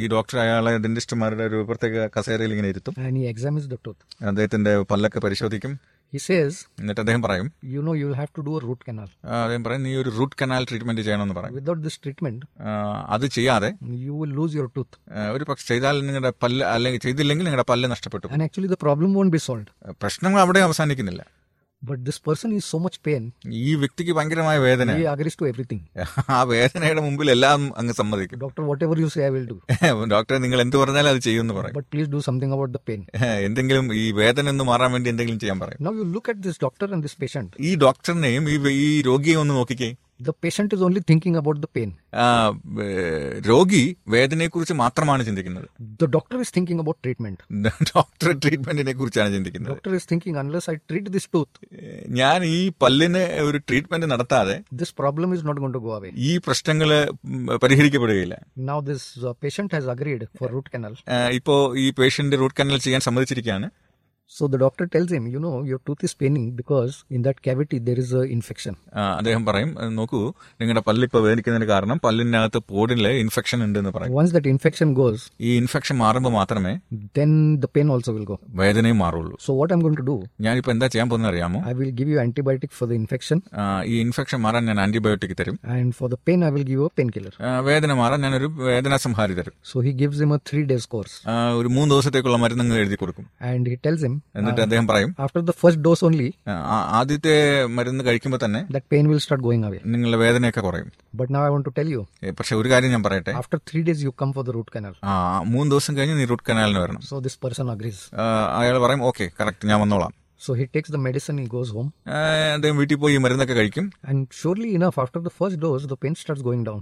ഈ 0.01 0.07
ഡോക്ടർ 0.15 0.39
അയാളെ 0.45 0.73
ഡെന്റിസ്റ്റ്മാരുടെ 0.85 1.43
ഒരു 1.43 1.59
പ്രത്യേക 1.69 2.07
കസേരയിൽ 2.17 2.53
ഇങ്ങനെ 2.55 2.69
ഇരുത്തും. 2.73 2.95
And 3.05 3.17
he 3.17 3.25
examines 3.33 3.67
the 3.73 3.77
tooth 3.87 4.25
അദ്ദേഹത്തിന്റെ 4.31 4.73
പല്ലൊക്കെ 4.93 5.19
പരിശോധിക്കും. 5.19 5.73
He 6.13 6.19
says, 6.19 6.53
എന്നിട്ട് 6.79 7.01
അദ്ദേഹം 7.01 7.21
പറയും 7.21 7.47
you 7.73 7.81
know, 7.85 7.93
you 8.01 8.09
have 8.19 8.31
to 8.37 8.41
do 8.47 8.53
a 8.59 8.61
root 8.67 8.81
canal. 8.89 9.07
ആ, 9.25 9.41
അദ്ദേഹം 9.43 9.63
പറയും 9.63 9.83
നീ 9.83 9.95
ഒരു 9.95 10.09
റൂട്ട് 10.09 10.35
കനാൽ 10.41 10.65
ട്രീറ്റ്മെന്റ് 10.69 11.01
ചെയ്യണമെന്ന് 11.01 11.35
പറയും 11.35 11.55
Without 11.55 11.79
this 11.85 11.97
treatment, 12.05 12.39
ആ, 12.61 12.69
അത് 13.07 13.25
ചെയ്യാതെ 13.27 13.69
you 14.05 14.13
will 14.21 14.33
lose 14.39 14.53
your 14.59 14.67
tooth. 14.77 14.93
ആ, 15.11 15.29
ഒരു 15.31 15.43
പക്ഷെ 15.43 15.67
ചെയ്താൽ 15.67 16.05
നിങ്ങളുടെ 16.05 16.33
പല്ല് 16.43 16.65
അല്ലെങ്കിൽ 16.65 17.01
ചെയ്തില്ലെങ്കിൽ 17.01 17.45
നിങ്ങളുടെ 17.45 17.67
പല്ല് 17.71 17.89
നഷ്ടപ്പെട്ടു 17.91 18.25
actually 18.27 18.41
And 18.41 18.49
actually, 18.49 18.71
the 18.75 18.81
problem 18.85 19.11
won't 19.19 19.33
be 19.37 19.43
solved. 19.49 19.69
പ്രശ്നങ്ങൾ 20.03 20.39
അവിടെ 20.39 20.59
അവസാനിക്കുന്നില്ല 20.59 21.23
But 21.87 21.99
this 22.07 22.17
person 22.19 22.49
is 22.57 22.65
so 22.73 22.77
much 22.85 22.97
pain, 23.07 23.23
ഈ 23.63 23.71
വ്യക്തിക്ക് 23.81 24.13
ഭയങ്കരമായ 24.17 24.57
വേദന 24.65 24.95
to 25.39 25.45
everything. 25.51 25.81
ആ 26.35 26.37
വേദനയുടെ 26.51 27.01
മുമ്പിൽ 27.07 27.29
എല്ലാം 27.35 27.61
അങ്ങ് 27.81 27.93
സമ്മതിക്കും 28.01 28.39
Doctor, 28.45 28.63
whatever 28.69 28.95
you 29.03 29.09
say, 29.15 29.23
I 29.27 29.31
will 29.35 29.47
do. 29.51 29.57
Doctor 30.15 30.35
നിങ്ങൾ 30.45 30.61
എന്ത് 30.65 30.77
പറഞ്ഞാലും 30.83 31.11
അത് 31.13 31.21
ചെയ്യുമെന്ന് 31.27 31.55
പറയും 31.59 31.75
But 31.79 31.87
please 31.95 32.09
do 32.15 32.21
something 32.27 32.53
about 32.57 32.71
the 32.77 32.83
pain. 32.89 33.03
എന്തെങ്കിലും 33.47 33.87
ഈ 34.03 34.05
വേദന 34.21 34.53
ഒന്ന് 34.55 34.67
മാറാൻ 34.71 34.91
വേണ്ടി 34.95 35.11
എന്തെങ്കിലും 35.13 35.41
ചെയ്യാൻ 35.43 35.59
പറയും 35.65 35.81
Now 35.87 35.93
you 35.99 36.07
look 36.15 36.29
at 36.33 36.39
this 36.47 36.57
doctor 36.65 36.89
and 36.95 37.03
this 37.07 37.17
patient. 37.23 37.51
ഈ 37.69 37.73
ഡോക്ടറിനെയും 37.85 38.45
ഈ 38.53 38.57
ഈ 38.87 38.89
രോഗിയെ 39.09 39.37
ഒന്ന് 39.43 39.55
നോക്കിക്കേ 39.61 39.91
The 40.19 40.33
patient 40.35 40.71
is 40.71 40.81
only 40.81 41.01
thinking 41.01 41.35
about 41.35 41.57
the 41.59 41.69
pain. 41.69 41.89
ആ, 42.15 42.25
ഏ, 42.79 42.85
രോഗി 43.47 43.81
വേദനയെക്കുറിച്ച് 44.07 44.75
മാത്രമാണ് 44.81 45.21
ചിന്തിക്കുന്നത് 45.25 45.65
The 46.01 46.07
doctor 46.07 46.37
is 46.41 46.49
thinking 46.49 46.79
about 46.79 46.97
treatment. 47.05 47.39
Doctor 47.89 48.29
ട്രീറ്റ്മെന്റിനെ 48.43 48.93
കുറിച്ചാണ് 48.93 49.29
ചിന്തിക്കുന്നത് 49.33 49.71
Doctor 49.73 49.93
is 49.95 50.05
thinking, 50.05 50.35
unless 50.37 50.67
I 50.67 50.77
treat 50.91 51.07
this 51.11 51.25
tooth, 51.27 51.53
ഞാൻ 52.19 52.39
ഈ 52.51 52.69
പല്ലിന് 52.83 53.23
ഒരു 53.47 53.59
ട്രീറ്റ്മെന്റ് 53.67 54.09
നടത്താതെ 54.13 54.55
this 54.81 54.93
problem 54.93 55.31
is 55.33 55.43
not 55.43 55.59
going 55.63 55.73
to 55.73 55.83
go 55.87 55.93
away. 55.99 56.11
ഈ 56.29 56.33
പ്രശ്നങ്ങൾ 56.47 56.91
ഉം, 57.29 57.43
പരിഹരിക്കപ്പെടുകയില്ല 57.63 58.37
Now 58.65 58.79
this 58.81 59.03
uh, 59.21 59.33
patient 59.45 59.71
has 59.71 59.87
agreed 59.87 60.23
for 60.39 60.49
root 60.49 60.69
canal. 60.75 60.95
ആ, 61.07 61.19
ഇപ്പോ 61.39 61.55
ഈ 61.77 61.91
പേഷ്യന്റ് 61.99 62.39
റൂട്ട് 62.43 62.57
കനാൽ 62.61 62.81
ചെയ്യാൻ 62.87 63.01
സമ്മതിച്ചിരിക്കുകയാണ് 63.01 63.69
So 64.31 64.47
the 64.47 64.57
doctor 64.57 64.85
tells 64.87 65.11
him, 65.11 65.27
you 65.27 65.39
know, 65.39 65.61
your 65.63 65.79
tooth 65.79 66.03
is 66.03 66.13
paining 66.13 66.45
because 66.51 67.03
in 67.09 67.21
that 67.21 67.39
cavity 67.39 67.77
there 67.79 67.97
is 67.97 68.11
a 68.11 68.23
infection. 68.27 68.73
ആ, 68.95 69.01
അദ്ദേഹം 69.19 69.43
പറയും 69.45 69.71
"ഏ, 69.77 69.85
നോക്കൂ 69.97 70.19
നിങ്ങളുടെ 70.61 70.81
പല്ല് 70.87 71.03
ഇപ്പൊ 71.07 71.19
വേദനിക്കുന്നതിന് 71.25 71.67
കാരണം 71.71 71.97
പല്ലിനകത്ത് 72.05 72.59
പോടിൽ 72.71 73.07
ഇൻഫെക്ഷൻ 73.23 73.59
ഉണ്ട് 73.65 73.77
എന്ന് 73.81 73.91
പറയും 73.97 74.15
Once 74.19 74.31
that 74.35 74.47
infection 74.53 74.89
goes, 75.01 75.19
ഈ 75.41 75.51
ഇൻഫെക്ഷൻ 75.61 75.97
മാറുമ്പോൾ 76.03 76.33
മാത്രമേ 76.37 76.73
then 77.19 77.31
the 77.63 77.69
pain 77.75 77.89
also 77.95 78.13
will 78.17 78.27
go. 78.31 78.37
വേദനയും 78.61 78.99
മാറുള്ളൂ 79.05 79.35
So 79.45 79.53
what 79.59 79.71
I'm 79.75 79.83
going 79.85 79.97
to 80.01 80.07
do, 80.11 80.17
ഞാനിപ്പോ 80.47 80.73
എന്താ 80.75 80.89
ചെയ്യാൻ 80.95 81.09
പോകുന്നത് 81.11 81.31
അറിയാമോ 81.33 81.61
I 81.65 81.75
will 81.81 81.93
give 81.99 82.09
you 82.13 82.19
antibiotic 82.25 82.73
for 82.79 82.87
the 82.91 82.97
infection 83.01 83.37
ആ, 83.55 83.63
ഈ 83.91 84.01
ഇൻഫെക്ഷൻ 84.05 84.41
മാറാൻ 84.47 84.65
ഞാൻ 84.71 84.79
ആന്റിബയോട്ടിക് 84.85 85.35
തരും 85.41 85.59
and 85.77 85.91
for 85.99 86.09
the 86.09 86.19
pain 86.27 86.41
I 86.41 86.53
will 86.55 86.67
give 86.69 86.77
you 86.79 86.87
a 86.87 86.95
painkiller. 86.99 87.35
ആ, 87.45 87.53
വേദന 87.69 87.91
മാറാൻ 88.01 88.21
ഞാനൊരു 88.27 88.49
വേദന 88.65 88.95
സംഹാരി 89.05 89.35
തരും 89.41 89.55
So 89.71 89.77
he 89.81 89.93
gives 90.03 90.19
him 90.19 90.31
a 90.31 90.41
three 90.51 90.65
days 90.73 90.87
course 90.95 91.15
ആ, 91.27 91.37
ഒരു 91.61 91.71
മൂന്ന് 91.77 91.93
ദിവസത്തേക്കുള്ള 91.95 92.39
മരുന്ന് 92.45 92.65
അങ്ങ് 92.67 92.81
എഴുതി 92.83 92.99
കൊടുക്കും 93.03 93.27
and 93.51 93.65
he 93.67 93.77
tells 93.87 94.01
him 94.01 94.14
എന്നിട്ട് 94.39 94.61
അദ്ദേഹം 94.65 94.85
പറയും 94.91 95.11
after 95.25 95.41
the 95.49 95.53
first 95.61 95.83
dose 95.87 96.03
only 96.07 96.27
ആദ്യത്തെ 96.99 97.33
മരുന്ന് 97.77 98.03
കഴിക്കുമ്പോൾ 98.07 98.41
തന്നെ 98.45 98.61
that 98.75 98.87
pain 98.93 99.05
will 99.11 99.21
start 99.25 99.45
going 99.47 99.65
away 99.69 99.79
നിങ്ങളുടെ 99.93 100.19
വേദനയൊക്കെ 100.23 100.61
കുറയും. 100.67 100.89
But 101.21 101.31
now 101.35 101.41
I 101.47 101.49
want 101.53 101.67
to 101.69 101.73
tell 101.79 101.89
you 101.95 102.01
പക്ഷേ 102.39 102.55
ഒരു 102.61 102.69
കാര്യം 102.73 102.93
ഞാൻ 102.95 103.03
പറയട്ടെ? 103.07 103.33
After 103.41 103.59
three 103.69 103.81
days 103.89 104.03
you 104.07 104.13
come 104.23 104.31
for 104.37 104.45
the 104.49 104.57
root 104.57 104.71
canal 104.75 104.93
ആ 105.11 105.13
മൂന്ന് 105.53 105.69
ദിവസം 105.75 105.93
കഴിഞ്ഞ് 105.99 106.17
നീ 106.19 106.27
റൂട്ട് 106.33 106.45
കനാലിന് 106.49 106.81
വരണം. 106.85 107.01
സോ 107.11 107.17
ദിസ് 107.27 107.39
പേഴ്സൺ 107.45 107.71
അഗ്രീസ് 107.75 108.03
അയാൾ 108.61 108.77
പറയും 108.85 109.03
ഓക്കെ 109.11 109.27
കറക്റ്റ് 109.39 109.69
ഞാൻ 109.71 109.79
വന്നോളാം. 109.85 110.13
So 110.41 110.53
he 110.53 110.65
takes 110.67 110.89
the 110.89 110.97
medicine, 110.97 111.37
he 111.37 111.47
goes 111.47 111.69
home, 111.69 111.89
ആ, 112.07 112.17
അദ്ദേഹം 112.55 112.77
വീട്ടിൽ 112.77 112.95
പോയി 112.95 113.17
മരുന്നൊക്കെ 113.17 113.53
കഴിക്കും 113.53 113.85
and 114.03 114.19
surely 114.39 114.71
enough, 114.79 114.97
after 115.03 115.19
the 115.27 115.33
first 115.39 115.57
dose, 115.59 115.85
the 115.85 115.97
pain 116.03 116.15
starts 116.15 116.41
going 116.41 116.63
down. 116.63 116.81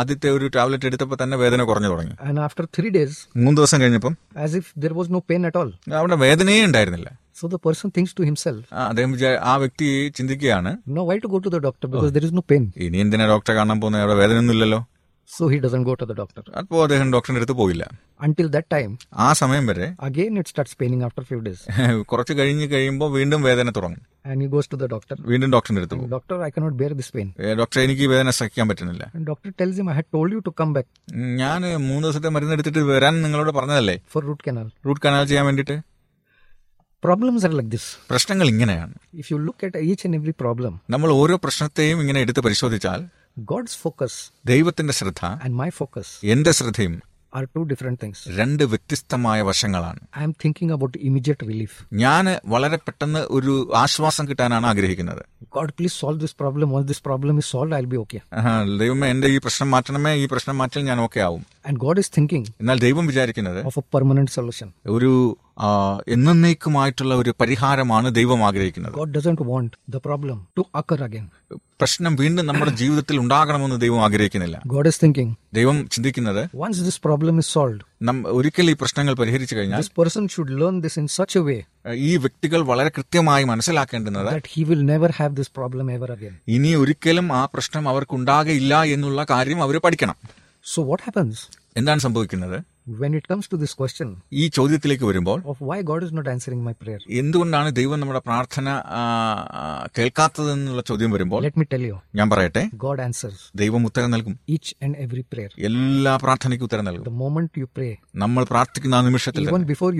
ആദ്യത്തെ 0.00 0.30
ഒരു 0.30 0.46
ടാബ്ലറ്റ് 0.56 0.86
എടുത്തപ്പോൾ 0.86 1.18
തന്നെ 1.22 1.36
വേദന 1.36 1.64
കുറഞ്ഞു 1.70 1.88
തുടങ്ങി 1.88 2.14
And 2.28 2.38
after 2.48 2.64
three 2.78 2.92
days, 2.98 3.14
മൂന്ന് 3.36 3.58
ദിവസം 3.60 3.80
കഴിഞ്ഞപ്പോൾ 3.80 4.14
as 4.46 4.54
if 4.60 4.68
there 4.84 4.94
was 5.00 5.08
no 5.16 5.22
pain 5.30 5.44
at 5.50 5.56
all. 5.62 5.72
അവിടെ 6.00 6.18
വേദനയേ 6.26 6.64
ഉണ്ടായിരുന്നില്ല 6.64 7.10
So 7.40 7.48
the 7.48 7.58
person 7.58 7.88
thinks 7.96 8.12
to 8.18 8.22
himself, 8.30 8.62
ആ, 8.72 8.82
അദ്ദേഹം 8.88 9.12
ആ 9.50 9.56
വ്യക്തി 9.56 9.88
ചിന്തിക്കുകയാണ് 10.18 10.72
now 10.96 11.04
why 11.10 11.18
to 11.18 11.30
go 11.34 11.40
to 11.46 11.52
the 11.56 11.62
doctor 11.68 11.88
because 11.88 12.12
there 12.16 12.26
is 12.30 12.34
no 12.40 12.44
pain. 12.52 12.64
ഇനി 12.86 12.98
എന്തിനാ 13.04 13.26
ഡോക്ടറെ 13.34 13.54
കാണാൻ 13.60 13.78
പോകുന്നത് 13.80 14.02
അവിടെ 14.02 14.16
വേദനയൊന്നും 14.22 14.54
ഇല്ലല്ലോ 14.56 14.80
So 15.28 15.48
he 15.48 15.58
doesn't 15.58 15.84
go 15.84 15.94
to 15.94 16.06
the 16.06 16.14
doctor. 16.14 16.42
അപ്പോൾ 16.60 16.78
അദ്ദേഹം 16.84 17.08
ഡോക്ടറിന്റെ 17.14 17.40
അടുത്ത് 17.40 17.56
പോയില്ല 17.60 17.84
Until 18.20 18.48
that 18.54 18.66
time, 18.74 18.90
ആ 19.24 19.28
സമയം 19.40 19.64
വരെ 19.70 19.86
again 20.08 20.32
it 20.40 20.48
starts 20.52 20.72
paining 20.80 21.02
after 21.06 21.22
few 21.30 21.40
days. 21.46 21.60
കുറച്ച് 22.10 22.34
കഴിഞ്ഞ് 22.40 22.66
കഴിയുമ്പോൾ 22.72 23.08
വീണ്ടും 23.16 23.42
വേദന 23.48 23.70
തുടങ്ങും 23.78 24.00
And 24.30 24.38
he 24.44 24.48
goes 24.54 24.66
to 24.72 24.78
the 24.82 24.88
doctor. 24.94 25.16
വീണ്ടും 25.30 25.52
ഡോക്ടറിന്റെ 25.54 25.82
അടുത്ത് 25.82 25.96
പോകും 25.96 26.10
Doctor, 26.16 26.38
I 26.48 26.52
cannot 26.56 26.74
bear 26.82 26.92
this 27.00 27.10
pain. 27.16 27.28
ഏ, 27.44 27.54
doctor 27.62 27.80
എനിക്ക് 27.86 28.02
vedana 28.04 28.18
വേദന 28.24 28.34
സഹിക്കാൻ 28.40 28.68
പറ്റുന്നില്ല 28.70 29.06
doctor 29.30 29.52
tells 29.62 29.78
him, 29.80 29.88
I 29.88 29.98
had 30.00 30.08
told 30.16 30.32
you 30.36 30.42
to 30.48 30.54
come 30.60 30.74
back 30.78 30.88
ഞാൻ 31.42 31.60
മൂന്ന് 31.88 32.04
ദിവസത്തെ 32.06 32.32
മരുന്ന് 32.36 32.56
എടുത്തിട്ട് 32.58 32.84
വരാൻ 32.92 33.16
നിങ്ങളോട് 33.26 33.52
പറഞ്ഞതല്ലേ 33.58 33.96
for 34.14 34.22
root 34.28 34.42
canal. 34.48 34.68
Root 34.88 35.02
canal 35.06 35.26
ചെയ്യാൻ 35.32 35.46
വേണ്ടിയിട്ട് 35.50 35.78
Problems 37.02 37.42
are 37.44 37.54
like 37.58 37.70
this. 37.70 37.84
പ്രശ്നങ്ങൾ 38.12 38.46
ഇങ്ങനെയാണ് 38.54 38.94
If 39.22 39.28
you 39.32 39.38
look 39.40 39.60
at 39.68 39.74
each 39.90 40.04
and 40.08 40.16
every 40.20 40.34
problem, 40.42 40.74
നമ്മൾ 40.94 41.10
ഓരോ 41.20 41.36
പ്രശ്നത്തെയും 41.46 42.00
ഇങ്ങനെ 42.04 42.20
എടുത്ത് 42.26 42.40
പരിശോധിച്ചാൽ 42.46 43.00
God's 43.36 43.74
focus 43.76 44.14
ദൈവത്തിന്റെ 44.46 44.92
ശ്രദ്ധ 44.92 45.24
and 45.44 45.54
my 45.56 45.70
focus 45.72 46.08
എന്റെ 46.34 46.52
ശ്രദ്ധയും 46.52 46.94
are 47.32 47.44
two 47.54 47.62
different 47.68 47.98
things. 48.02 48.18
രണ്ട് 48.38 48.62
വ്യത്യസ്തമായ 48.72 49.38
വശങ്ങളാണ് 49.48 50.00
I 50.18 50.24
am 50.26 50.32
thinking 50.42 50.70
about 50.76 50.96
immediate 51.08 51.42
relief. 51.50 51.72
ഞാൻ 52.02 52.24
വളരെ 52.54 52.78
പെട്ടെന്ന് 52.86 53.20
ഒരു 53.36 53.52
ആശ്വാസം 53.84 54.26
കിട്ടാനാണ് 54.30 54.66
ആഗ്രഹിക്കുന്നത് 54.72 55.22
God, 55.56 55.70
please 55.78 55.94
solve 56.02 56.18
this 56.24 56.34
problem. 56.42 56.66
Once 56.76 56.86
this 56.90 57.00
problem 57.08 57.34
is 57.42 57.46
solved, 57.54 57.72
I'll 57.78 57.90
be 57.94 58.00
okay. 58.04 58.20
ആഹാ, 58.40 58.52
ദൈവമേ 58.82 59.08
എന്റെ 59.14 59.30
ഈ 59.34 59.38
പ്രശ്നം 59.46 59.70
മാറ്റണമേ 59.76 60.12
ഈ 60.22 60.26
പ്രശ്നം 60.32 60.58
മാറ്റിയാൽ 60.62 60.86
ഞാൻ 60.90 61.00
ഓക്കെ 61.06 61.22
ആവും 61.28 61.42
And 61.68 61.78
God 61.86 61.96
is 62.02 62.10
thinking 62.16 62.44
എന്നാൽ 62.62 62.78
ദൈവം 62.86 63.06
വിചാരിക്കുന്നത് 63.12 63.60
of 63.70 63.78
a 63.78 63.86
permanent 63.96 64.30
solution. 64.38 64.68
ഒരു 64.96 65.12
എന്നേക്കുമായിട്ടുള്ള 66.08 67.14
ഒരു 67.14 67.34
പരിഹാരമാണ് 67.40 68.14
ദൈവം 68.14 68.46
ആഗ്രഹിക്കുന്നത്. 68.46 68.92
God 68.92 69.18
doesn't 69.18 69.40
want 69.40 69.70
the 69.94 70.00
problem 70.08 70.38
to 70.60 70.62
occur 70.80 71.06
again. 71.10 71.58
പ്രശ്നം 71.80 72.16
വീണ്ടും 72.16 72.46
നമ്മുടെ 72.46 72.70
ജീവിതത്തിൽ 72.82 73.20
ഉണ്ടാകണമെന്ന് 73.20 73.80
ദൈവം 73.80 74.04
ആഗ്രഹിക്കുന്നില്ല. 74.04 74.62
God 74.66 74.84
is 74.86 74.96
thinking, 75.04 75.34
ദൈവം 75.54 75.88
ചിന്തിക്കുന്നത് 75.88 76.48
once 76.56 76.76
this 76.76 76.98
problem 77.08 77.30
is 77.30 77.46
solved, 77.58 77.80
നം- 78.02 78.26
ഒരിക്കൽ 78.26 78.70
ഈ 78.70 78.72
പ്രശ്നങ്ങൾ 78.72 79.14
പരിഹരിച്ചു 79.14 79.56
കഴിഞ്ഞാൽ 79.56 79.82
this 79.82 80.02
person 80.02 80.28
should 80.28 80.50
learn 80.62 80.82
this 80.84 80.98
in 81.00 81.04
such 81.04 81.40
a 81.40 81.42
way 81.42 81.60
ഈ 81.92 82.16
വ്യക്തികൾ 82.16 82.60
വളരെ 82.60 82.88
കൃത്യമായി 82.88 83.44
മനസ്സിലാക്കേണ്ടുന്നത് 83.44 84.34
that 84.34 84.44
he 84.58 84.68
will 84.68 84.82
never 84.82 85.10
have 85.20 85.36
this 85.36 85.46
problem 85.60 85.90
ever 85.90 86.10
again. 86.16 86.32
ഇനി 86.48 86.74
ഒരിക്കലും 86.74 87.32
ആ 87.32 87.44
പ്രശ്നം 87.44 87.88
അവർക്ക് 87.88 88.14
ഉണ്ടാകില്ല 88.14 88.82
എന്നുള്ള 88.82 89.26
കാര്യം 89.30 89.62
അവർ 89.62 89.78
പഠിക്കണം. 89.78 90.14
സോ 90.64 90.84
വാട്ട് 90.84 91.02
ഹാപ്പൻസ് 91.02 91.46
എന്താണ് 91.76 92.00
സംഭവിക്കുന്നത്? 92.00 92.71
When 92.86 93.14
it 93.14 93.28
comes 93.28 93.46
to 93.48 93.56
this 93.56 93.74
question 93.74 94.08
ഈ 94.32 94.48
ചോദ്യത്തിലേക്ക് 94.48 95.04
വരുമ്പോൾ 95.04 95.38
of 95.44 95.58
why 95.60 95.82
God 95.82 96.02
is 96.02 96.12
not 96.12 96.26
answering 96.28 96.64
my 96.64 96.72
prayer? 96.72 96.98
എന്തുകൊണ്ടാണ് 97.20 97.70
ദൈവം 97.70 98.00
നമ്മുടെ 98.00 98.18
പ്രാർത്ഥന 98.18 98.68
ആ, 98.98 99.02
കേൾക്കാത്തതെന്നുള്ള 99.98 100.82
ചോദ്യം 100.82 101.10
വരുമ്പോൾ 101.10 101.42
Let 101.42 101.56
me 101.56 101.64
tell 101.64 101.80
you, 101.80 101.96
ഞാൻ 102.14 102.30
പറയട്ടെ? 102.30 102.70
God 102.76 103.00
answers 103.00 103.38
ദൈവം 103.54 103.86
ഉത്തരം 103.86 104.10
നൽകും. 104.10 104.38
each 104.48 104.74
and 104.82 104.96
every 104.96 105.22
prayer. 105.22 105.50
എല്ലാ 105.58 106.16
പ്രാർത്ഥനയ്ക്കും 106.16 106.64
ഉത്തരം 106.64 106.84
നൽകും. 106.84 107.04
The 107.04 107.16
moment 107.24 107.50
you 107.62 107.68
pray, 107.78 107.92
നമ്മൾ 108.14 108.44
പ്രാർത്ഥിക്കുന്ന 108.44 108.96
ആ 108.96 109.00
നിമിഷത്തിൽ 109.00 109.44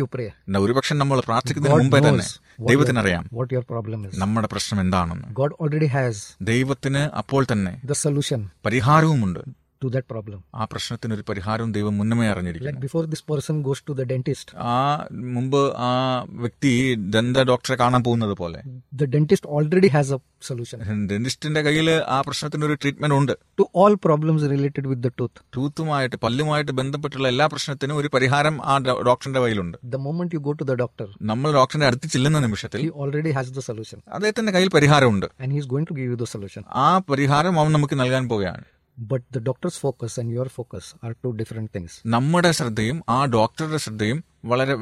you 0.03 0.07
pray, 0.07 0.29
എന്നാ 0.49 0.59
ഒരുപക്ഷെ 0.59 0.95
നമ്മൾ 0.95 1.21
പ്രാർത്ഥിക്കുന്നതിന് 1.21 1.81
മുമ്പേ 1.83 2.01
തന്നെ 2.09 2.27
ദൈവത്തിനറിയാം 2.71 3.25
your, 3.25 3.41
what 3.41 3.67
problem 3.67 4.05
is. 4.05 4.19
നമ്മുടെ 4.19 4.49
പ്രശ്നം 4.49 4.81
എന്താണെന്ന്. 4.81 5.29
God 5.35 5.53
already 5.61 5.87
has 5.87 6.37
ദൈവത്തിന് 6.43 7.03
അപ്പോൾ 7.23 7.45
തന്നെ 7.53 7.81
the 7.85 7.95
solution. 7.95 8.51
പരിഹാരവുമുണ്ട്. 8.67 9.62
To 9.83 9.89
that 9.95 10.07
problem. 10.13 10.39
ആ 10.61 10.65
പ്രശ്നത്തിന് 10.73 11.13
ഒരു 11.17 11.25
പരിഹാരം 11.31 11.69
ദൈവം 11.77 11.95
മുന്നമേ 12.01 12.27
അറിഞ്ഞിരിക്കും 12.33 12.69
Like 12.71 12.81
before 12.87 13.05
this 13.13 13.23
person 13.31 13.57
goes 13.69 13.81
to 13.89 13.95
the 14.01 14.07
dentist, 14.13 14.49
ആ 14.73 14.75
മുമ്പ് 15.37 15.61
ആ 15.87 15.91
വ്യക്തി 16.45 16.73
ദന്ത 17.17 17.45
ഡോക്ടറെ 17.51 17.77
കാണാൻ 17.83 18.03
പോകുന്നത് 18.09 18.35
പോലെ. 18.43 18.61
The 19.03 19.09
dentist 19.15 19.47
already 19.59 19.91
has 19.97 20.11
a 20.17 20.21
solution. 20.51 20.79
ഡെന്റിസ്റ്റിന്റെ 21.13 21.63
കയ്യിൽ 21.69 21.89
ആ 22.17 22.19
പ്രശ്നത്തിന് 22.29 22.65
ഒരു 22.69 22.77
ട്രീറ്റ്മെന്റ് 22.83 23.17
ഉണ്ട്. 23.21 23.35
To 23.61 23.67
all 23.83 23.95
problems 24.07 24.51
related 24.55 24.87
with 24.93 25.05
the 25.09 25.13
tooth 25.21 25.41
ടൂത്തുമായിട്ട് 25.57 26.17
പല്ലുമായിട്ട് 26.27 26.73
ബന്ധപ്പെട്ടുള്ള 26.81 27.29
എല്ലാ 27.35 27.47
പ്രശ്നത്തിനും 27.55 27.97
ഒരു 28.03 28.11
പരിഹാരം 28.15 28.55
ആ 28.73 28.77
ഡോക്ടറിന്റെ 29.11 29.41
കയ്യിലുണ്ട്. 29.41 29.79
The 29.97 30.03
moment 30.09 30.31
you 30.37 30.43
go 30.49 30.55
to 30.61 30.67
the 30.73 30.77
doctor, 30.85 31.09
നമ്മൾ 31.23 31.51
ഡോക്ടറിന്റെ 31.59 31.87
അടുത്ത് 31.87 32.09
ചെല്ലുന്ന 32.15 32.41
നിമിഷത്തിൽ 32.47 32.83
he 32.87 32.91
already 33.05 33.33
has 33.39 33.49
the 33.59 33.65
solution. 33.71 33.99
അദ്ദേഹത്തിന്റെ 34.17 34.53
കയ്യിൽ 34.53 34.71
പരിഹാരമുണ്ട്. 34.77 35.27
And 35.43 35.51
he 35.53 35.61
is 35.63 35.69
going 35.75 35.87
to 35.91 35.97
give 35.99 36.09
you 36.13 36.19
the 36.25 36.31
solution. 36.35 36.65
ആ 36.85 36.99
പരിഹാരം 37.11 37.61
അവൻ 37.61 37.73
നമുക്ക് 37.73 37.99
നൽകാൻ 38.01 38.29
പോവുകയാണ്. 38.29 38.65
But 38.99 39.23
the 39.33 39.41
doctor's 39.41 39.77
focus 39.77 40.19
and 40.19 40.31
your 40.31 40.47
focus 40.49 40.95
are 41.03 41.15
two 41.15 41.33
different 41.33 41.69
things. 41.73 41.93
നമ്മുടെ 42.07 42.51
ശ്രദ്ധയും 42.53 42.99
ആ 43.09 43.27
ഡോക്ടറുടെ 43.27 43.77
ശ്രദ്ധയും 43.77 44.19
വളരെ 44.45 44.75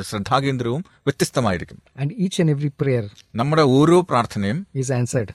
ശ്രദ്ധാകേന്ദ്രവും 0.00 0.84
വ്യത്യസ്തമായിരിക്കും. 1.06 1.78
And 2.00 2.14
each 2.18 2.40
and 2.42 2.54
every 2.56 2.70
prayer 2.80 3.04
നമ്മുടെ 3.34 3.62
ഓരോ 3.76 3.98
പ്രാർത്ഥനയും 4.00 4.66
ഈസ് 4.76 4.92
ആൻസേർഡ് 4.92 5.34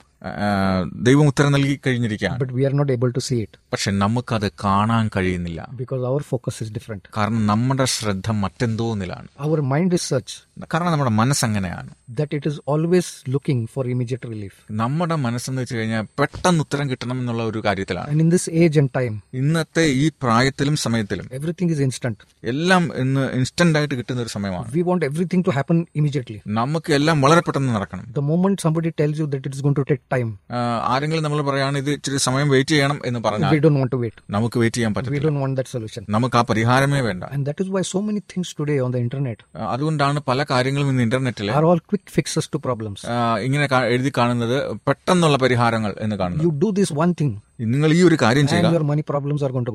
ദൈവം 1.06 1.26
ഉത്തരം 1.26 1.52
നൽകി 1.52 1.80
കഴിഞ്ഞിരിക്കുകയാണ്. 1.86 2.38
But 2.40 2.52
we 2.52 2.64
are 2.66 2.72
not 2.72 2.92
able 2.92 3.10
to 3.10 3.18
see 3.18 3.36
it 3.42 3.58
പക്ഷെ 3.72 3.90
അത് 4.34 4.52
കാണാൻ 4.64 5.10
കഴിയുന്നില്ല. 5.16 5.68
Because 5.72 6.02
our 6.10 6.22
focus 6.22 6.62
is 6.62 6.72
different 6.72 7.02
കാരണം 7.16 7.46
നമ്മുടെ 7.46 7.84
ശ്രദ്ധ 7.84 8.30
മറ്റെന്തോന്നിലാണ് 8.30 9.28
അവർ 9.38 9.60
മൈൻഡ് 9.60 9.94
ഈസ് 9.94 10.08
സച്ച് 10.08 10.36
കാരണം 10.74 10.92
നമ്മുടെ 10.92 11.10
മനസ്സ് 11.10 11.44
അങ്ങനെയാണ് 11.44 11.90
that 12.10 12.34
it 12.34 12.50
is 12.50 12.60
always 12.68 13.30
looking 13.30 13.66
for 13.74 13.88
immediate 13.88 14.28
relief 14.28 14.56
നമ്മുടെ 14.70 15.14
മനസ്സെന്ന് 15.14 15.62
വെച്ച് 15.62 15.76
കഴിഞ്ഞാൽ 15.76 16.06
പെട്ടെന്ന് 16.20 16.60
ഉത്തരം 16.60 16.90
കിട്ടണം 16.90 17.16
എന്നുള്ള 17.20 17.42
ഒരു 17.42 17.62
കാര്യത്തിലാണ്. 17.64 18.20
In 18.20 18.30
this 18.30 18.50
age 18.50 18.80
and 18.80 18.90
time 18.96 19.22
ഇന്നത്തെ 19.34 19.86
ഈ 20.04 20.10
പ്രായത്തിലും 20.22 20.76
സമയത്തിലും 20.76 21.28
everything 21.38 21.70
ഈസ് 21.70 21.80
ഇൻസ്റ്റന്റ് 21.80 22.18
എല്ലാം 22.44 22.96
ഇന്ന് 22.96 23.32
ഇൻസ്റ്റന്റ് 23.32 23.71
ഇൻസ്റ്റന്റ് 23.72 23.78
ആയിട്ട് 23.80 23.96
കിട്ടുന്ന 24.00 24.22
ഒരു 24.24 24.30
സമയമാണ്. 24.36 24.66
We 24.74 24.80
want 24.88 25.04
everything 25.08 25.44
to 25.46 25.52
happen 25.56 25.78
immediately 26.00 26.38
നമുക്ക് 26.58 26.90
എല്ലാം 26.98 27.16
വളരെ 27.24 27.42
പെട്ടെന്ന് 27.46 27.72
നടക്കണം. 27.76 28.04
The 28.16 28.22
moment 28.30 28.62
somebody 28.66 28.90
tells 29.00 29.20
you 29.22 29.26
that 29.34 29.48
it's 29.48 29.62
going 29.64 29.78
to 29.80 29.84
take 29.90 30.04
time 30.14 30.28
ആരെങ്കിലും 30.92 31.24
നമ്മൾ 31.26 31.40
പറയാണ് 31.50 31.76
ഇത് 31.82 31.90
ഇച്ചിരി 31.96 32.20
സമയം 32.28 32.48
വെയിറ്റ് 32.54 32.72
ചെയ്യണം 32.74 32.98
എന്ന് 33.10 33.20
പറഞ്ഞാൽ 33.26 33.52
we 33.54 33.60
don't 33.66 33.80
want 33.80 33.94
to 33.94 34.00
wait 34.04 34.22
നമുക്ക് 34.36 34.58
വെയിറ്റ് 34.62 34.78
ചെയ്യാൻ 34.78 34.94
പറ്റില്ല 34.96 35.16
we 35.16 35.22
don't 35.26 35.40
want 35.44 35.56
that 35.60 35.72
solution 35.76 36.04
നമുക്ക് 36.16 36.38
ആ 36.40 36.44
പരിഹാരമേ 36.52 37.00
വേണ്ട. 37.08 37.24
And 37.36 37.46
that 37.48 37.64
is 37.66 37.72
why 37.76 37.84
so 37.92 38.00
many 38.08 38.22
things 38.34 38.54
today 38.60 38.76
on 38.86 38.92
the 38.96 39.00
internet 39.06 39.44
അതുകൊണ്ടാണ് 39.74 40.20
പല 40.30 40.46
കാര്യങ്ങളും 40.52 40.90
ഇന്ന് 40.94 41.04
ഇന്റർനെറ്റിൽ 41.08 41.50
are 41.58 41.66
all 41.70 41.82
quick 41.92 42.10
fixes 42.18 42.50
to 42.54 42.60
problems 42.66 43.06
ഇങ്ങനെ 43.48 43.68
എഴുതി 43.94 44.12
കാണുന്നത് 44.20 44.56
പെട്ടെന്നുള്ള 44.88 45.38
പരിഹാരങ്ങൾ 45.46 45.94
എന്ന് 46.06 46.18
കാണുന്നു 46.22 46.44
you 46.48 46.52
do 46.64 46.70
this 46.80 46.94
one 47.00 47.10
thing 47.22 47.36
നിങ്ങൾ 47.64 47.92
ഈ 47.92 48.02
ഒരു 48.02 48.16
കാര്യം 48.22 48.46
ചെയ്യുക 48.46 48.68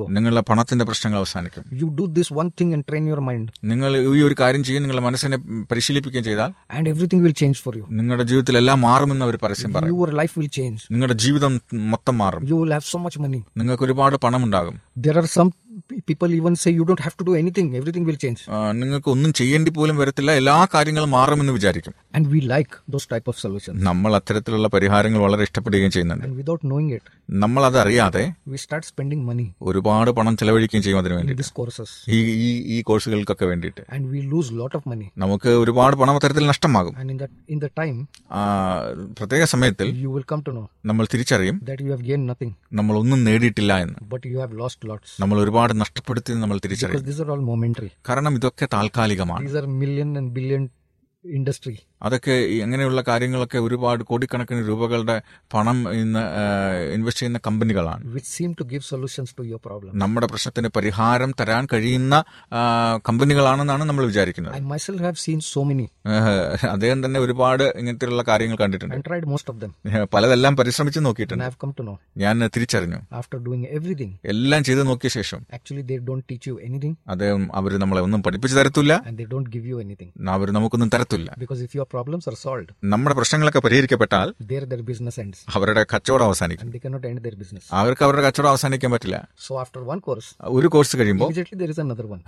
നിങ്ങളുടെ 0.10 0.42
പണത്തിന്റെ 0.42 0.86
പ്രശ്നങ്ങൾ 0.86 1.18
അവസാനിക്കും. 1.18 1.64
You 1.74 1.86
do 1.86 2.06
this 2.06 2.34
one 2.34 2.52
thing 2.62 2.74
and 2.74 2.84
train 2.90 3.08
your 3.08 3.20
mind 3.20 3.50
നിങ്ങൾ 3.64 3.98
ഈ 3.98 4.22
ഒരു 4.22 4.36
കാര്യം 4.40 4.64
ചെയ്യുക 4.64 4.82
നിങ്ങളുടെ 4.82 5.06
മനസ്സിനെ 5.06 5.38
പരിശീലിപ്പിക്കുകയും 5.72 6.24
ചെയ്താൽ 6.24 6.52
and 6.72 6.90
everything 6.90 7.24
will 7.24 7.32
change 7.32 7.60
for 7.60 7.78
you 7.78 7.86
നിങ്ങളുടെ 7.90 8.24
ജീവിതത്തിൽ 8.24 8.58
എല്ലാം 8.58 8.82
മാറുമെന്ന് 8.82 9.26
അവർ 9.26 9.36
പരസ്യം 9.44 9.74
പറയും. 9.74 9.98
യുവർ 9.98 10.16
ലൈഫ് 10.16 10.40
വിൽ 10.40 10.48
ചേഞ്ച് 10.48 10.84
നിങ്ങളുടെ 10.92 11.14
ജീവിതം 11.14 11.62
മൊത്തം 11.74 12.18
മാറും. 12.18 12.50
You 12.50 12.56
will 12.56 12.72
have 12.72 12.82
so 12.82 13.00
much 13.00 13.20
money 13.20 13.44
നിങ്ങൾക്ക് 13.58 14.18
പണം 14.18 14.44
ഉണ്ടാകും 14.44 14.87
are 15.06 15.28
some 15.28 15.50
pe- 15.90 16.02
people 16.02 16.32
even 16.32 16.56
say 16.56 16.72
you 16.72 16.84
don't 16.84 17.00
have 17.00 17.16
to 17.18 17.24
do 17.24 17.36
anything, 17.36 17.68
everything 17.76 18.04
will 18.06 18.20
change. 18.24 18.40
ആ, 18.50 18.60
നിങ്ങൾക്ക് 18.72 19.10
ഒന്നും 19.14 19.32
ചെയ്യേണ്ടി 19.34 19.72
പോലും 19.72 19.98
വരത്തില്ല 19.98 20.32
എല്ലാ 20.42 20.56
കാര്യങ്ങളും 20.74 21.12
മാറുമെന്ന് 21.12 21.54
വിചാരിക്കും 21.54 21.94
And 22.14 22.26
we 22.34 22.40
like 22.54 22.72
those 22.94 23.06
type 23.14 23.28
of 23.28 23.38
solutions. 23.44 23.78
നമ്മൾ 23.90 24.12
അത്തരത്തിലുള്ള 24.16 24.68
പരിഹാരങ്ങൾ 24.76 25.22
വളരെ 25.26 25.44
ഇഷ്ടപ്പെടുകയും 25.44 25.92
ചെയ്യുന്നുണ്ട് 25.96 26.26
And 26.28 26.36
without 26.42 26.62
knowing 26.70 26.90
it, 26.98 27.04
നമ്മൾ 27.44 27.62
അത് 27.66 27.78
അറിയാതെ 27.84 28.24
we 28.54 28.60
start 28.66 28.84
spending 28.92 29.22
money 29.32 29.48
ഒരുപാട് 29.70 30.12
പണം 30.20 30.38
ചെലവഴിക്കുകയും 30.42 30.84
ചെയ്യും 30.86 31.00
അതിനു 31.02 31.16
adinu 31.16 31.30
വേണ്ടി 31.32 31.48
courses 31.60 31.92
ഈ 32.08 32.20
ഈ 32.46 32.50
ഈ 32.76 32.82
കോഴ്സുകൾക്കൊക്കെ 32.82 33.46
വേണ്ടിയിട്ട് 33.46 33.84
and 33.98 34.06
we 34.16 34.22
lose 34.34 34.50
lot 34.62 34.76
of 34.80 34.84
money. 34.94 35.08
നമുക്ക് 35.18 35.50
ഒരുപാട് 35.64 35.96
പണം 36.02 36.16
അത്തരത്തിൽ 36.16 36.48
നഷ്ടമാകും 36.48 36.96
And 37.02 37.12
in 37.12 37.20
that 37.24 37.34
in 37.56 37.62
the 37.66 37.72
time, 37.82 38.00
ആ, 38.32 38.42
പ്രത്യേക 39.20 39.44
സമയത്തിൽ 39.54 39.88
you 40.04 40.12
will 40.16 40.28
come 40.34 40.44
to 40.50 40.54
know 40.58 40.66
നമ്മൾ 40.86 41.06
തിരിച്ചറിയും 41.14 41.58
that 41.70 41.82
you 41.86 41.92
have 41.96 42.04
gained 42.10 42.28
nothing, 42.34 42.52
നമ്മൾ 42.74 42.96
ഒന്നും 42.98 43.22
നേടിയിട്ടില്ല 43.24 43.74
എന്ന് 43.86 44.00
but 44.10 44.26
you 44.26 44.38
have 44.40 44.54
lost 44.54 44.80
lots. 44.82 44.87
നമ്മൾ 45.20 45.42
ഒരുപാട് 45.42 45.82
നഷ്ടപ്പെടുത്തി 45.82 46.34
നമ്മൾ 46.34 46.58
തിരിച്ചറിയും. 46.66 47.00
കാരണം 48.10 48.36
ഇതൊക്കെ 48.36 48.68
താൽക്കാലികമാണ്. 48.74 49.46
Industry. 51.26 51.76
അതൊക്കെ 52.06 52.34
അങ്ങനെയുള്ള 52.64 53.02
കാര്യങ്ങളൊക്കെ 53.08 53.58
ഒരുപാട് 53.58 54.02
കോടിക്കണക്കിന് 54.04 54.68
രൂപകളുടെ 54.68 55.16
പണം 55.54 55.78
ഇന്ന് 56.00 56.22
ഇൻവെസ്റ്റ് 56.96 57.22
ചെയ്യുന്ന 57.22 57.40
കമ്പനികളാണ്. 57.48 58.04
Which 58.16 58.30
seem 58.30 58.52
to 58.60 58.64
give 58.72 58.86
solutions 58.90 59.34
to 59.38 59.44
your 59.44 59.62
problem 59.66 59.98
നമ്മുടെ 60.02 60.28
പ്രശ്നത്തിന് 60.32 60.70
പരിഹാരം 60.76 61.32
തരാൻ 61.40 61.68
കഴിയുന്ന 61.74 62.24
കമ്പനികളാണെന്നാണ് 63.10 63.84
നമ്മൾ 63.90 64.06
വിചാരിക്കുന്നത്. 64.12 64.56
I 64.56 64.62
myself 64.86 65.04
have 65.08 65.20
seen 65.24 65.40
so 65.40 65.64
many 65.70 65.88
അദ്ദേഹം 66.74 67.02
തന്നെ 67.06 67.20
ഒരുപാട് 67.26 67.66
ഇങ്ങനത്തെയുള്ള 67.80 68.26
കാര്യങ്ങൾ 68.30 68.60
കണ്ടിട്ടുണ്ട്. 68.64 68.96
And 68.96 69.28
most 69.34 69.52
of 69.54 69.58
of 69.58 69.64
them. 69.64 70.06
പലതെല്ലാം 70.14 70.56
പരിശ്രമിച്ച് 70.62 71.02
നോക്കിയിട്ടുണ്ട്. 71.08 71.46
Have 71.48 71.60
come 71.66 71.74
to 71.80 71.86
know 71.90 71.96
know. 71.96 72.22
ഞാൻ 72.24 72.48
തിരിച്ചറിഞ്ഞു. 72.58 73.02
ആഫ്റ്റർ 73.22 73.40
ഡൂയിങ് 73.48 73.68
everything, 73.80 74.14
എല്ലാം 74.36 74.64
ചെയ്ത് 74.70 74.84
നോക്കിയ 74.92 75.12
ശേഷം 75.18 75.42
actually 75.60 75.86
they 75.92 76.00
don't 76.12 76.26
teach 76.32 76.50
you 76.52 76.56
anything 76.70 76.96
അദ്ദേഹം 77.16 77.44
അവർ 77.62 77.74
നമ്മളെ 77.86 78.04
ഒന്നും 78.08 78.24
പഠിപ്പിച്ചു 78.28 78.58
തരത്തില്ല. 78.62 79.02
They 79.22 79.28
don't 79.34 79.52
give 79.58 79.68
you 79.74 79.78
anything 79.86 80.12
anything. 80.14 80.32
അവർ 80.38 80.48
നമുക്കൊന്നും 80.60 80.90
തരത്തില്ല 80.96 81.07
Because 81.38 81.62
if 81.62 81.74
your 81.74 81.86
problems 81.86 82.28
are 82.28 82.36
solved, 82.36 82.70
നമ്മുടെ 82.94 83.16
പ്രശ്നങ്ങളൊക്കെ 83.16 83.62
പരിഹരിക്കപ്പെട്ടാൽ 83.66 84.30
there 84.52 84.66
their 84.72 84.84
business 84.90 85.18
ends 85.24 85.38
അവരുടെ 85.56 85.84
കച്ചവടം 85.94 86.26
അവസാനിക്കും 86.30 86.66
and 86.66 86.76
they 86.76 86.82
cannot 86.86 87.06
end 87.12 87.20
their 87.28 87.38
business. 87.42 87.64
അവർക്ക് 87.82 88.04
അവരുടെ 88.08 88.24
കച്ചവടം 88.28 88.52
അവസാനിക്കാൻ 88.54 88.92
പറ്റില്ല 88.92 89.18
So 89.48 89.60
after 89.64 89.82
one 89.94 90.02
course, 90.08 90.30
ഒരു 90.58 90.70
കോഴ്സ് 90.76 90.98
കഴിയുമ്പോൾ 91.02 91.30
immediately 91.30 91.58
there 91.64 91.72
is 91.76 91.82
another 91.86 92.08
one. 92.14 92.22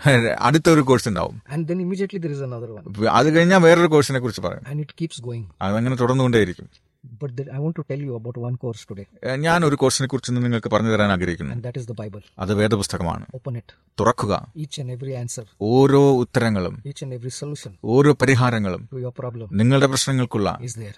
അടുത്ത 0.49 0.69
ഒരു 0.75 0.83
കോഴ്സ് 0.91 1.09
ഉണ്ടാവും 1.13 1.37
And 1.55 1.63
then 1.69 1.79
immediately 1.79 2.21
there 2.25 2.35
is 2.37 2.43
another 2.49 2.69
one. 2.77 2.85
അത് 3.19 3.29
കഴിഞ്ഞാൽ 3.37 3.61
വേറൊരു 3.67 3.91
കോഴ്സിനെ 3.95 4.21
കുറിച്ച് 4.25 4.43
പറയും 4.47 4.65
And 4.71 4.79
it 4.85 4.93
keeps 5.01 5.19
going. 5.19 5.45
അതങ്ങനെ 5.67 5.97
തുടർന്നുകൊണ്ടേയിരിക്കും 6.03 6.67
But 7.03 7.31
I 7.49 7.59
want 7.59 7.75
to 7.77 7.83
tell 7.83 7.97
you 7.97 8.15
about 8.15 8.37
one 8.37 8.55
course 8.57 8.81
today, 8.89 9.05
ഞാൻ 9.45 9.59
ഒരു 9.67 9.75
കോഴ്സിനെ 9.81 10.07
കുറിച്ച് 10.11 10.31
നിങ്ങൾക്ക് 10.35 10.69
പറഞ്ഞു 10.73 10.91
തരാൻ 10.93 11.09
ആഗ്രഹിക്കുന്നു 11.15 11.53
and 11.55 11.63
that 11.67 11.77
is 11.79 11.85
the 11.91 11.95
Bible. 11.99 12.23
അത് 12.43 12.51
വേദപുസ്തകമാണ് 12.59 13.25
Open 13.37 13.55
it. 13.59 13.69
തുറക്കുക 13.97 14.33
Each 14.63 14.77
and 14.81 14.89
every 14.95 15.13
answer, 15.21 15.45
ഓരോ 15.69 16.01
ഉത്തരങ്ങളും 16.23 16.75
each 16.91 17.01
and 17.05 17.13
every 17.17 17.31
solution 17.39 17.71
ഓരോ 17.95 18.11
പരിഹാരങ്ങളും 18.23 18.81
to 18.93 18.99
your 19.05 19.13
problem 19.21 19.47
നിങ്ങളുടെ 19.61 19.89
പ്രശ്നങ്ങൾക്കുള്ള 19.93 20.51
is 20.67 20.75
there. 20.83 20.97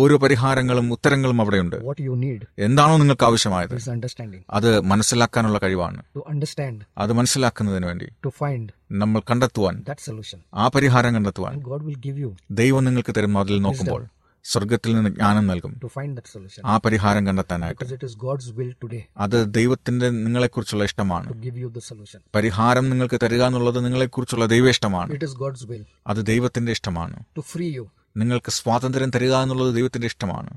ഓരോ 0.00 0.18
പരിഹാരങ്ങളും 0.24 0.86
ഉത്തരങ്ങളും 0.96 1.40
അവിടെയുണ്ട് 1.44 1.78
What 1.88 2.02
you 2.08 2.16
need 2.26 2.42
എന്താണോ 2.68 2.96
നിങ്ങൾക്ക് 3.02 3.26
ആവശ്യമായത് 3.30 3.74
is 3.80 3.88
understanding. 3.96 4.42
അത് 4.58 4.70
മനസ്സിലാക്കാനുള്ള 4.92 5.60
കഴിവാണ് 5.64 6.00
To 6.18 6.24
understand, 6.34 6.78
അത് 7.04 7.14
മനസ്സിലാക്കുന്നതിന് 7.20 7.88
വേണ്ടി 7.92 8.08
to 8.28 8.32
find 8.42 8.66
നമ്മൾ 9.02 9.22
കണ്ടെത്തുവാൻ 9.32 9.74
that 9.90 10.02
solution. 10.10 10.38
ആ 10.62 10.66
പരിഹാരം 10.76 11.12
കണ്ടെത്തുവാൻ 11.18 11.54
And 11.58 11.66
God 11.72 11.82
will 11.88 12.00
give 12.08 12.18
you 12.24 12.32
ദൈവം 12.62 12.84
നിങ്ങൾക്ക് 12.90 13.14
തരുന്ന 13.18 13.44
അതിൽ 13.46 13.60
നോക്കുമ്പോൾ 13.68 14.04
സ്വർഗത്തിൽ 14.50 14.94
നിന്ന് 14.94 15.10
ജ്ഞാനം 15.10 15.46
നൽകും. 15.46 15.80
ആ 16.66 16.76
പരിഹാരം 16.76 17.26
കണ്ടെത്താനായിട്ട്. 17.26 17.84
അത് 19.16 19.54
ദൈവത്തിന്റെ 19.54 20.10
നിങ്ങളെക്കുറിച്ചുള്ള 20.10 20.84
ഇഷ്ടമാണ്. 20.84 21.28
പരിഹാരം 22.34 22.90
നിങ്ങൾക്ക് 22.90 23.18
തരിക 23.22 23.42
എന്നുള്ളത് 23.42 23.84
നിങ്ങളെക്കുറിച്ചുള്ള 23.84 24.46
ദൈവ 24.46 24.68
ഇഷ്ടമാണ്. 24.68 25.12
അത് 26.06 26.26
ദൈവത്തിന്റെ 26.26 26.72
ഇഷ്ടമാണ്. 26.72 27.24
നിങ്ങൾക്ക് 28.16 28.50
സ്വാതന്ത്ര്യം 28.50 29.10
തരിക 29.10 29.34
എന്നുള്ളത് 29.34 29.74
ദൈവത്തിന്റെ 29.74 30.06
ഇഷ്ടമാണ്. 30.06 30.50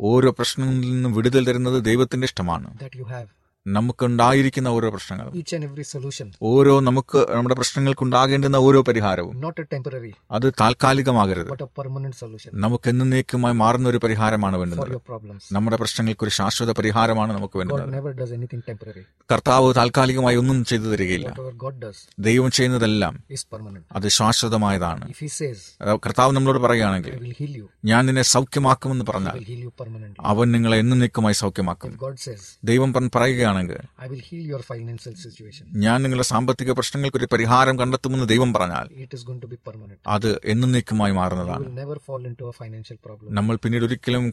ഓരോ 0.00 0.30
പ്രശ്നങ്ങളിൽ 0.30 0.92
നിന്നും 0.92 1.12
വിടുതൽ 1.12 1.46
തരുന്നത് 1.46 1.84
ദൈവത്തിന്റെ 1.84 2.24
ഇഷ്ടമാണ്. 2.24 2.74
that 2.74 2.92
you 2.92 3.04
have. 3.04 3.39
നമുക്കുണ്ടായിരിക്കുന്ന 3.66 4.68
ഓരോ 4.68 4.90
പ്രശ്നങ്ങളും 4.90 5.34
Each 5.34 5.56
and 5.56 5.64
every 5.64 5.84
solution, 5.98 6.36
ഓരോ 6.42 6.80
നമുക്ക് 6.80 7.26
നമ്മുടെ 7.30 7.54
പ്രശ്നങ്ങൾക്ക് 7.54 8.02
ഉണ്ടാകേണ്ടുന്ന 8.02 8.56
ഓരോ 8.56 8.82
പരിഹാരവും. 8.82 9.40
Not 9.40 9.48
a 9.48 9.78
temporary, 9.78 10.10
അത് 10.30 10.52
താൽക്കാലികമാകരുത്. 10.60 11.50
But 11.50 11.60
a 11.60 11.66
permanent 11.82 12.14
solution. 12.24 12.50
നമുക്ക് 12.52 12.88
എന്നേക്കുമായി 12.88 13.54
മാറുന്ന 13.54 13.88
ഒരു 13.88 13.96
പരിഹാരമാണ് 13.96 14.56
വേണ്ടത് 14.56 14.80
വേണ്ടുന്നത്. 14.80 15.40
നമ്മുടെ 15.52 15.76
പ്രശ്നങ്ങൾക്ക് 15.76 16.24
ഒരു 16.24 16.30
ശാശ്വത 16.30 16.70
പരിഹാരമാണ് 16.70 17.32
നമുക്ക് 17.32 17.58
God 17.58 17.72
വേണ്ടുന്നത്. 17.72 18.04
never 18.04 18.22
does 18.22 18.36
anything 18.36 18.72
temporary. 18.72 19.02
കർത്താവ് 19.32 19.74
താൽക്കാലികമായി 19.74 20.36
ഒന്നും 20.36 20.64
ചെയ്തു 20.64 20.82
തരികയില്ല. 20.82 21.36
God 21.66 21.74
does 21.74 21.94
ദൈവം 22.18 22.50
ചെയ്യുന്നതെല്ലാം 22.50 23.24
is 23.34 23.56
permanent. 23.56 23.84
അത് 23.92 24.08
ശാശ്വതമായതാണ്. 24.08 25.08
If 25.08 25.14
He 25.14 25.30
says, 25.44 25.56
അത് 25.80 25.98
കർത്താവ് 25.98 26.32
നമ്മളോട് 26.32 26.58
പറയുകയാണെങ്കിൽ 26.58 27.16
I 27.16 27.20
will 27.20 27.46
heal 27.46 27.60
you, 27.60 27.68
ഞാൻ 27.84 28.06
നിന്നെ 28.06 28.22
സൗഖ്യമാക്കുമെന്ന് 28.22 29.04
പറഞ്ഞാൽ. 29.08 30.14
അവൻ 30.20 30.52
നിങ്ങളെ 30.52 30.78
എന്നേക്കുമായി 30.78 31.34
സൗഖ്യമാക്കും. 31.34 31.98
God 32.06 32.14
says, 32.14 32.38
ദൈവം 32.64 32.92
പറ- 32.92 33.10
പറയുകയാണെങ്കിൽ 33.50 33.78
I 34.04 34.08
will 34.12 34.22
heal 34.28 34.44
your 34.52 34.62
financial 34.72 35.14
situation, 35.24 35.64
ഞാൻ 35.84 35.96
നിങ്ങളുടെ 36.04 36.26
സാമ്പത്തിക 36.32 36.70
പ്രശ്നങ്ങൾക്ക് 36.78 37.18
ഒരു 37.20 37.28
പരിഹാരം 37.32 37.74
കണ്ടെത്തുമെന്ന് 37.80 38.26
ദൈവം 38.32 38.50
പറഞ്ഞാൽ 38.56 38.86
it 39.06 39.14
is 39.18 39.22
going 39.28 39.40
to 39.44 39.50
be 39.52 39.58
permanent. 39.68 40.00
അത് 40.16 40.30
എന്നേക്കുമായി 40.52 41.14
മാറുന്നതാണ് 41.20 41.66
never 41.82 41.96
fall 42.08 42.22
into 42.30 42.44
a 42.52 42.54
financial 42.62 42.98
problem. 43.06 43.30
നമ്മൾ 43.38 43.56
പിന്നീട് 43.64 43.84
ഒരിക്കലും 43.88 44.24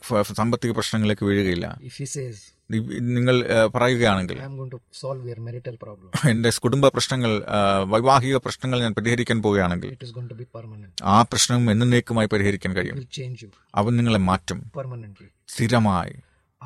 സാമ്പത്തിക 0.41 0.73
പ്രശ്നങ്ങളിലേക്ക് 0.79 1.25
വീഴുകയില്ല 1.31 1.67
If 1.91 1.97
He 2.03 2.07
says, 2.15 2.37
നിങ്ങൾ 3.17 3.35
പറയുകയാണെങ്കിൽ 3.75 4.37
I 4.43 4.47
am 4.49 4.55
going 4.61 4.71
to 4.75 4.79
solve 5.03 5.23
your 5.31 5.39
marital 5.47 5.75
problem, 5.85 6.09
എന്റെ 6.33 6.51
കുടുംബ 6.65 6.85
പ്രശ്നങ്ങൾ 6.95 7.31
വൈവാഹിക 7.93 8.37
പ്രശ്നങ്ങൾ 8.45 8.77
ഞാൻ 8.85 8.93
പരിഹരിക്കാൻ 8.99 9.37
പോവുകയാണെങ്കിൽ 9.45 9.91
it 9.97 10.05
is 10.07 10.13
going 10.17 10.29
to 10.33 10.37
be 10.41 10.47
permanent. 10.57 10.93
ആ 11.15 11.17
പ്രശ്നം 11.31 11.71
എന്നേക്കുമായി 11.73 12.29
പരിഹരിക്കാൻ 12.35 12.73
കഴിയും 12.79 12.97
will 13.01 13.11
change 13.19 13.41
you 13.45 13.51
അവൻ 13.81 13.93
നിങ്ങളെ 13.99 14.21
മാറ്റും. 14.29 14.59
സ്ഥിരമായി 15.53 16.15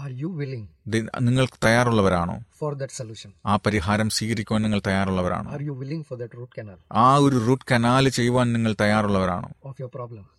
Are 0.06 0.16
you 0.16 0.30
willing 0.30 0.64
ദി- 0.88 1.08
നിങ്ങൾ 1.20 1.48
തയ്യാറുള്ളവരാണോ? 1.64 2.40
for 2.60 2.74
that 2.74 2.90
solution? 3.02 3.30
ആ 3.46 3.56
പരിഹാരം 3.56 4.10
സ്വീകരിക്കുവാൻ 4.10 4.62
നിങ്ങൾ 4.62 4.82
തയ്യാറുള്ളവരാണോ? 4.88 5.52
Are 5.52 5.62
you 5.62 5.74
willing 5.74 6.02
for 6.02 6.20
that 6.20 6.32
root 6.32 6.62
canal? 6.62 6.78
ആ 6.92 7.18
ഒരു 7.18 7.46
റൂട്ട് 7.48 7.66
കനാൽ 7.72 8.10
ചെയ്യുവാൻ 8.10 8.54
നിങ്ങൾ 8.54 8.76
തയ്യാറുള്ളവരാണോ? 8.82 9.50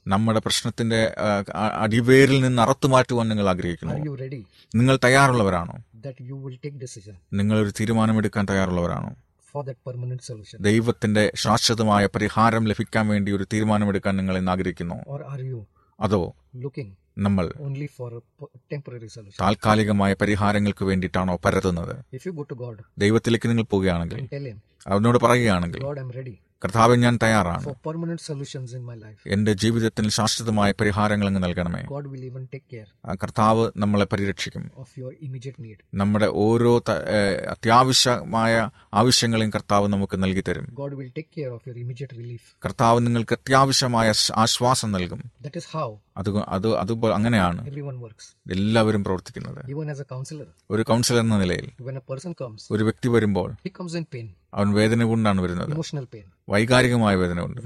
നമ്മുടെ 0.07 0.39
പ്രശ്നത്തിന്റെ 0.39 1.15
അടിവേരിൽ 1.81 2.41
നിന്ന് 2.41 2.63
അറുത്തു 2.63 2.89
മാറ്റുവാൻ 2.89 3.29
നിങ്ങൾ 3.29 3.49
ആഗ്രഹിക്കുന്നു. 3.49 3.95
Are 3.95 4.05
you 4.05 4.13
ready? 4.13 4.43
നിങ്ങൾ 4.75 4.99
തയ്യാറുള്ളവരാണോ? 5.05 5.73
That 5.73 6.25
you 6.27 6.37
will 6.37 6.57
take 6.67 6.75
decision 6.75 7.15
നിങ്ങൾ 7.33 7.59
ഒരു 7.59 7.71
തീരുമാനമെടുക്കാൻ 7.71 8.47
തയ്യാറുള്ളവരാണോ? 8.51 9.15
for 9.53 9.67
that 9.67 9.93
permanent 9.93 10.21
solution? 10.21 10.57
ദൈവത്തിന്റെ 10.61 11.33
ശാശ്വതമായ 11.35 12.07
പരിഹാരം 12.07 12.65
ലഭിക്കാൻ 12.65 13.09
വേണ്ടി 13.09 13.33
ഒരു 13.33 13.47
തീരുമാനമെടുക്കാൻ 13.53 14.17
നിങ്ങൾ 14.17 14.39
ഇന്ന് 14.39 14.53
ആഗ്രഹിക്കുന്നു. 14.53 14.95
Or 14.95 15.21
are 15.37 15.51
you 15.51 15.61
അതോ 16.01 16.35
looking 16.57 17.02
നമ്മൾ 17.17 17.47
only 17.67 17.89
for 17.97 18.09
a 18.11 18.23
po- 18.39 18.51
temporary 18.73 19.09
solution? 19.09 19.41
താൽക്കാലികമായ 19.43 20.13
പരിഹാരങ്ങൾക്ക് 20.15 20.85
വേണ്ടിയിട്ടാണോ 20.85 21.37
പരത്തുന്നത് 21.45 21.95
If 22.13 22.25
you 22.27 22.33
go 22.33 22.45
to 22.45 22.57
God 22.57 22.79
ദൈവത്തിലേക്ക് 22.99 23.49
നിങ്ങൾ 23.49 23.67
പോവുകയാണെങ്കിൽ 23.75 24.23
അവനോട് 24.87 25.19
പറയുകയാണെങ്കിൽ 25.19 25.83
Lord, 25.83 25.99
I'm 25.99 26.11
ready. 26.13 26.37
കർത്താവ് 26.63 26.95
ഞാൻ 26.97 27.15
തയ്യാറാണ് 27.23 27.63
for 27.65 27.75
permanent 27.87 28.21
solutions 28.21 28.71
in 28.73 28.83
my 28.83 28.97
life. 28.97 29.21
എന്റെ 29.27 29.53
ജീവിതത്തിൽ 29.53 30.09
ശാശ്വതമായ 30.17 30.73
പരിഹാരങ്ങൾ 30.73 31.27
അങ്ങ് 31.27 31.43
നൽകണമേ 31.43 31.81
God 31.89 32.07
will 32.13 32.25
even 32.29 32.45
take 32.55 32.67
care 32.75 32.89
കർത്താവ് 33.17 33.65
നമ്മളെ 33.77 34.07
പരിരക്ഷിക്കും 34.13 34.65
of 34.77 34.91
your 34.97 35.13
immediate 35.27 35.59
need. 35.59 35.79
നമ്മുടെ 35.95 36.29
ഓരോ 36.45 36.73
അത്യാവശ്യമായ 37.55 38.53
ആവശ്യങ്ങളെയും 38.95 39.51
കർത്താവ് 39.51 39.89
നമുക്ക് 39.89 40.17
നൽകി 40.23 40.41
തരും 40.41 40.67
God 40.75 40.93
will 40.99 41.11
take 41.19 41.31
care 41.39 41.53
of 41.57 41.63
your 41.67 41.77
immediate 41.77 42.13
relief. 42.13 42.43
കർത്താവ് 42.65 43.07
നിങ്ങൾക്ക് 43.07 43.33
അത്യാവശ്യമായ 43.33 44.09
ആശ്വാസം 44.37 44.93
നൽകും 44.93 45.21
അത് 46.17 46.39
അത് 46.39 46.77
അത് 46.77 47.13
അങ്ങനെയാണ് 47.13 47.69
എല്ലാവരും 48.53 49.05
പ്രവർത്തിക്കുന്നത്. 49.05 49.67
ഒരു 50.71 50.83
കൗൺസിലർ 50.83 51.21
എന്ന 51.21 51.39
നിലയിൽ 51.39 51.71
ഒരു 52.71 52.83
വ്യക്തി 52.85 53.09
വരുമ്പോൾ 53.09 53.55
അവൻ 54.55 54.73
വേദന 54.73 55.05
കൊണ്ടാണ് 55.05 55.41
വരുന്നത്. 55.41 55.69
വൈകാരികമായ 56.49 57.15
വേദന 57.15 57.41
കൊണ്ട്. 57.41 57.61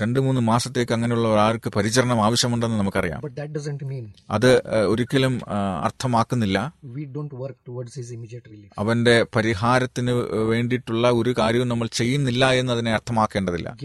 രണ്ട് 0.00 0.20
മൂന്ന് 0.20 0.40
മാസത്തേക്ക് 0.40 0.92
അങ്ങനെയുള്ള 0.92 1.28
ഒരാൾക്ക് 1.28 1.68
പരിചരണം 1.68 2.24
ആവശ്യമുണ്ടെന്ന് 2.24 2.78
നമുക്കറിയാം. 2.78 3.20
അത് 4.30 4.60
ഒരിക്കലും 4.86 5.40
അർത്ഥമാക്കുന്നില്ല. 5.82 6.74
അവന്റെ 8.78 9.26
പരിഹാരത്തിന് 9.36 10.10
വേണ്ടിയിട്ടുള്ള 10.32 11.10
ഒരു 11.10 11.34
കാര്യവും 11.38 11.68
നമ്മൾ 11.68 11.88
ചെയ്യുന്നില്ല 11.92 12.52
എന്ന് 12.52 12.72
അതിനെ 12.72 12.92
അർത്ഥമാക്കേണ്ടതില്ല 12.92 13.76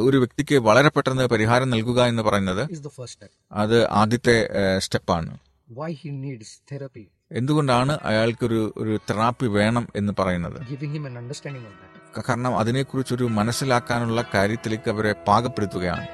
ഒരു 0.00 0.23
വ്യക്തിക്ക് 0.24 0.58
വളരെ 0.58 0.88
പെട്ടെന്ന് 0.88 1.26
പരിഹാരം 1.26 1.70
നൽകുക 1.70 2.02
എന്ന് 2.02 2.22
പറയുന്നത് 2.22 2.66
is 2.66 2.70
the 2.70 2.78
first 2.78 3.02
step. 3.02 3.30
അത് 3.52 3.90
ആദ്യത്തെ 3.90 4.48
സ്റ്റെപ്പാണ്. 4.78 5.38
Why 5.72 5.90
he 5.90 6.10
needs 6.10 6.74
therapy, 6.74 7.02
എന്തുകൊണ്ടാണ് 7.32 7.98
അയാൾക്കൊരു 8.02 8.74
ഒരു 8.76 9.00
തെറാപ്പി 9.10 9.46
വേണം 9.46 9.88
എന്ന് 9.96 10.12
പറയുന്നത്? 10.18 10.52
കാരണം 10.52 10.72
him 10.72 10.86
an 10.86 10.94
understanding 10.94 11.48
of 11.48 11.54
that. 11.54 12.18
ക- 12.18 12.22
കാരണം 12.28 12.58
അതിനെക്കുറിച്ചൊരു 12.58 13.24
മനസ്സിലാക്കാനുള്ള 13.24 14.24
കാര്യത്തിലേക്ക് 14.34 14.90
അവരെ 14.90 15.12
പാകപ്പെടുത്തുകയാണ്. 15.12 16.06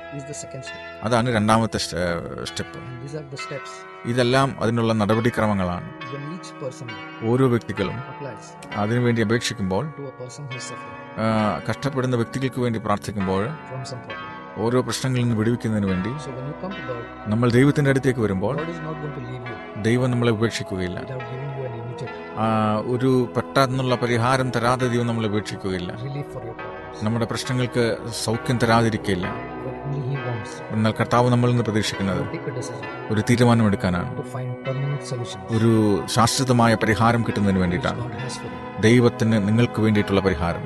അതാണ് 1.02 1.34
രണ്ടാമത്തെ 1.34 1.78
സ്റ്റെപ്പ്. 1.78 3.89
ഇതെല്ലാം 4.06 4.56
അതിനുള്ള 4.60 4.92
നടപടിക്രമങ്ങളാണ് 4.92 5.88
ഓരോ 7.22 7.48
വ്യക്തികളും 7.48 7.96
അതിനുവേണ്ടി 8.74 9.22
അപേക്ഷിക്കുമ്പോൾ 9.22 9.84
കഷ്ടപ്പെടുന്ന 11.70 12.16
വ്യക്തികൾക്ക് 12.16 12.60
വേണ്ടി 12.60 12.78
പ്രാർത്ഥിക്കുമ്പോൾ. 12.78 13.42
ഓരോ 14.58 14.82
പ്രശ്നങ്ങളിൽ 14.82 15.22
നിന്ന് 15.22 15.36
വിടുവിക്കുന്നതിന് 15.36 15.86
വേണ്ടി 15.86 16.10
നമ്മൾ 17.26 17.50
ദൈവത്തിന്റെ 17.50 17.90
അടുത്തേക്ക് 17.90 18.20
വരുമ്പോൾ 18.20 18.56
ദൈവം 19.82 20.10
നമ്മളെ 20.10 20.32
ഉപേക്ഷിക്കുകയില്ല 20.32 20.98
ഒരു 22.86 23.28
പെട്ടെന്നുള്ള 23.36 23.94
പരിഹാരം 23.96 24.50
തരാതെ 24.50 24.88
ദൈവം 24.88 25.06
നമ്മളെ 25.06 25.28
ഉപേക്ഷിക്കുകയില്ല. 25.28 25.92
നമ്മുടെ 27.02 27.26
പ്രശ്നങ്ങൾക്ക് 27.26 27.84
സൗഖ്യം 28.24 28.58
തരാതിരിക്കില്ല 28.58 29.26
എന്നാൽ 30.70 30.92
കർത്താവ് 31.00 31.30
നമ്മൾ 31.30 31.48
നിന്ന് 31.50 31.64
പ്രതീക്ഷിക്കുന്നത് 31.64 32.22
ഒരു 33.10 33.20
തീരുമാനമെടുക്കാനാണ് 33.20 34.10
ഒരു 35.50 35.70
ശാശ്വതമായ 36.06 36.74
പരിഹാരം 36.74 37.22
കിട്ടുന്നതിന് 37.22 37.58
വേണ്ടിയിട്ടാണ്. 37.58 38.02
ദൈവത്തിന് 38.82 39.48
നിങ്ങൾക്ക് 39.48 39.80
വേണ്ടിയിട്ടുള്ള 39.82 40.20
പരിഹാരം. 40.20 40.64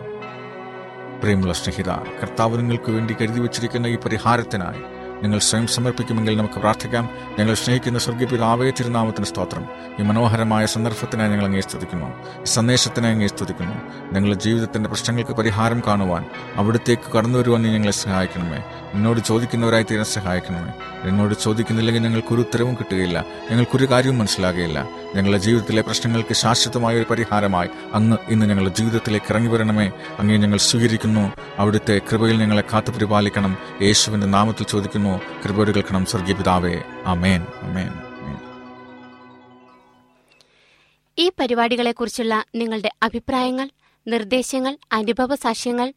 പ്രിയമുള്ള 1.21 1.53
സ്നേഹിത 1.53 1.91
കർത്താവ് 2.23 2.59
നിങ്ങൾക്ക് 2.59 2.91
വേണ്ടി 2.91 3.17
കരുതി 3.21 3.41
വച്ചിരിക്കുന്ന 3.41 3.87
ഈ 3.87 3.97
പരിഹാരത്തിനായി 3.97 4.83
നിങ്ങൾ 5.23 5.39
സ്വയം 5.39 5.67
സമർപ്പിക്കുമെങ്കിൽ 5.67 6.37
നമുക്ക് 6.37 6.55
പ്രാർത്ഥിക്കാം. 6.55 7.11
ഞങ്ങൾ 7.39 7.55
സ്നേഹിക്കുന്ന 7.55 7.99
സ്വർഗീയ 7.99 8.27
പിതാവേ 8.27 8.71
തിരുനാമത്തിന് 8.71 9.25
സ്തോത്രം. 9.25 9.67
ഈ 10.01 10.03
മനോഹരമായ 10.03 10.67
സന്ദർഭത്തിനായി 10.67 11.31
ഞങ്ങൾ 11.31 11.45
അങ്ങേ 11.45 11.61
സ്തുതിക്കുന്നു. 11.61 12.07
ഈ 12.41 12.45
സന്ദേശത്തിനായി 12.45 13.13
അങ്ങേ 13.13 13.27
സ്തുതിക്കുന്നു. 13.27 13.75
ഞങ്ങളുടെ 14.15 14.41
ജീവിതത്തിന്റെ 14.41 14.89
പ്രശ്നങ്ങൾക്ക് 14.89 15.31
പരിഹാരം 15.31 15.83
കാണുവാൻ 15.87 16.25
അവിടത്തേക്ക് 16.55 17.13
കടന്നു 17.13 17.39
വരുവാൻ 17.39 17.63
നീ 17.63 17.73
ഞങ്ങളെ 17.73 17.93
സഹായിക്കണമേ. 17.93 18.63
എന്നോട് 18.93 19.21
ചോദിക്കുന്നവരായി 19.21 19.83
തീരാൻ 19.83 20.05
സഹായിക്കണമേ. 20.05 20.73
എന്നോട് 21.09 21.35
ചോദിക്കുന്നില്ലെങ്കിൽ 21.35 22.03
ഞങ്ങൾക്കൊരു 22.03 22.41
ഉത്തരവും 22.41 22.75
കിട്ടുകയില്ല. 22.75 23.25
ഞങ്ങൾക്കൊരു 23.51 23.91
കാര്യവും 23.91 24.19
മനസ്സിലാകുകയില്ല. 24.19 24.89
ഞങ്ങളുടെ 25.15 25.39
ജീവിതത്തിലെ 25.39 25.83
പ്രശ്നങ്ങൾക്ക് 25.83 26.35
ശാശ്വതമായ 26.35 26.97
ഒരു 26.97 27.05
പരിഹാരമായി 27.11 27.69
അങ്ങ് 27.93 28.17
ഇന്ന് 28.29 28.47
ഞങ്ങളുടെ 28.47 28.75
ജീവിതത്തിലേക്ക് 28.75 29.27
ഇറങ്ങി 29.31 29.51
വരണമേ 29.51 29.93
അങ്ങേ 30.19 30.37
ഞങ്ങൾ 30.37 30.59
സ്വീകരിക്കുന്നു. 30.59 31.33
അവിടുത്തെ 31.57 32.01
കൃപയിൽ 32.13 32.37
ഞങ്ങളെ 32.37 32.65
കാത്തു 32.73 32.91
പരിപാലിക്കണം. 32.91 33.59
യേശുവിന്റെ 33.83 34.27
നാമത്തിൽ 34.27 34.65
ചോദിക്കുന്നു. 34.65 35.21
കൃപയോട് 35.45 35.71
കേൾക്കണം 35.71 36.07
സ്വർഗീയ 36.07 36.35
പിതാവേ. 36.35 36.83
അമേൻ 37.07 37.47
അമേൻ 37.63 37.89
ഈ 41.19 41.31
പരിപാടികളെക്കുറിച്ചുള്ള 41.41 42.45
നിങ്ങളുടെ 42.55 42.91
അഭിപ്രായങ്ങൾ 43.03 43.71
നിർദ്ദേശങ്ങൾ 44.07 44.79
അനുഭവ 44.93 45.35
സാക്ഷ്യങ്ങൾ 45.35 45.93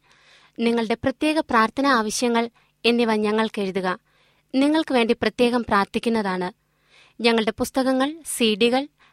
നിങ്ങളുടെ 0.58 0.94
പ്രത്യേക 0.94 1.38
പ്രാർത്ഥനാ 1.38 1.90
ആവശ്യങ്ങൾ 1.90 2.50
എന്നിവ 2.84 3.14
ഞങ്ങൾക്ക് 3.14 3.60
എഴുതുക. 3.60 3.98
നിങ്ങൾക്ക് 4.54 4.94
വേണ്ടി 4.94 5.16
പ്രത്യേകം 5.22 5.64
പ്രാർത്ഥിക്കുന്നതാണ്. 5.64 6.52
ഞങ്ങളുടെ 7.22 7.50
പുസ്തകങ്ങൾ 7.50 8.14
സീഡികൾ 8.36 8.88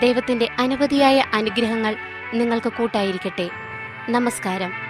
ദൈവത്തിന്റെ 0.00 0.48
അനവധിയായ 0.58 1.24
അനുഗ്രഹങ്ങൾ 1.34 1.96
നിങ്ങൾക്ക് 2.34 2.72
കൂട്ടായിരിക്കട്ടെ. 2.72 3.50
നമസ്കാരം. 4.10 4.85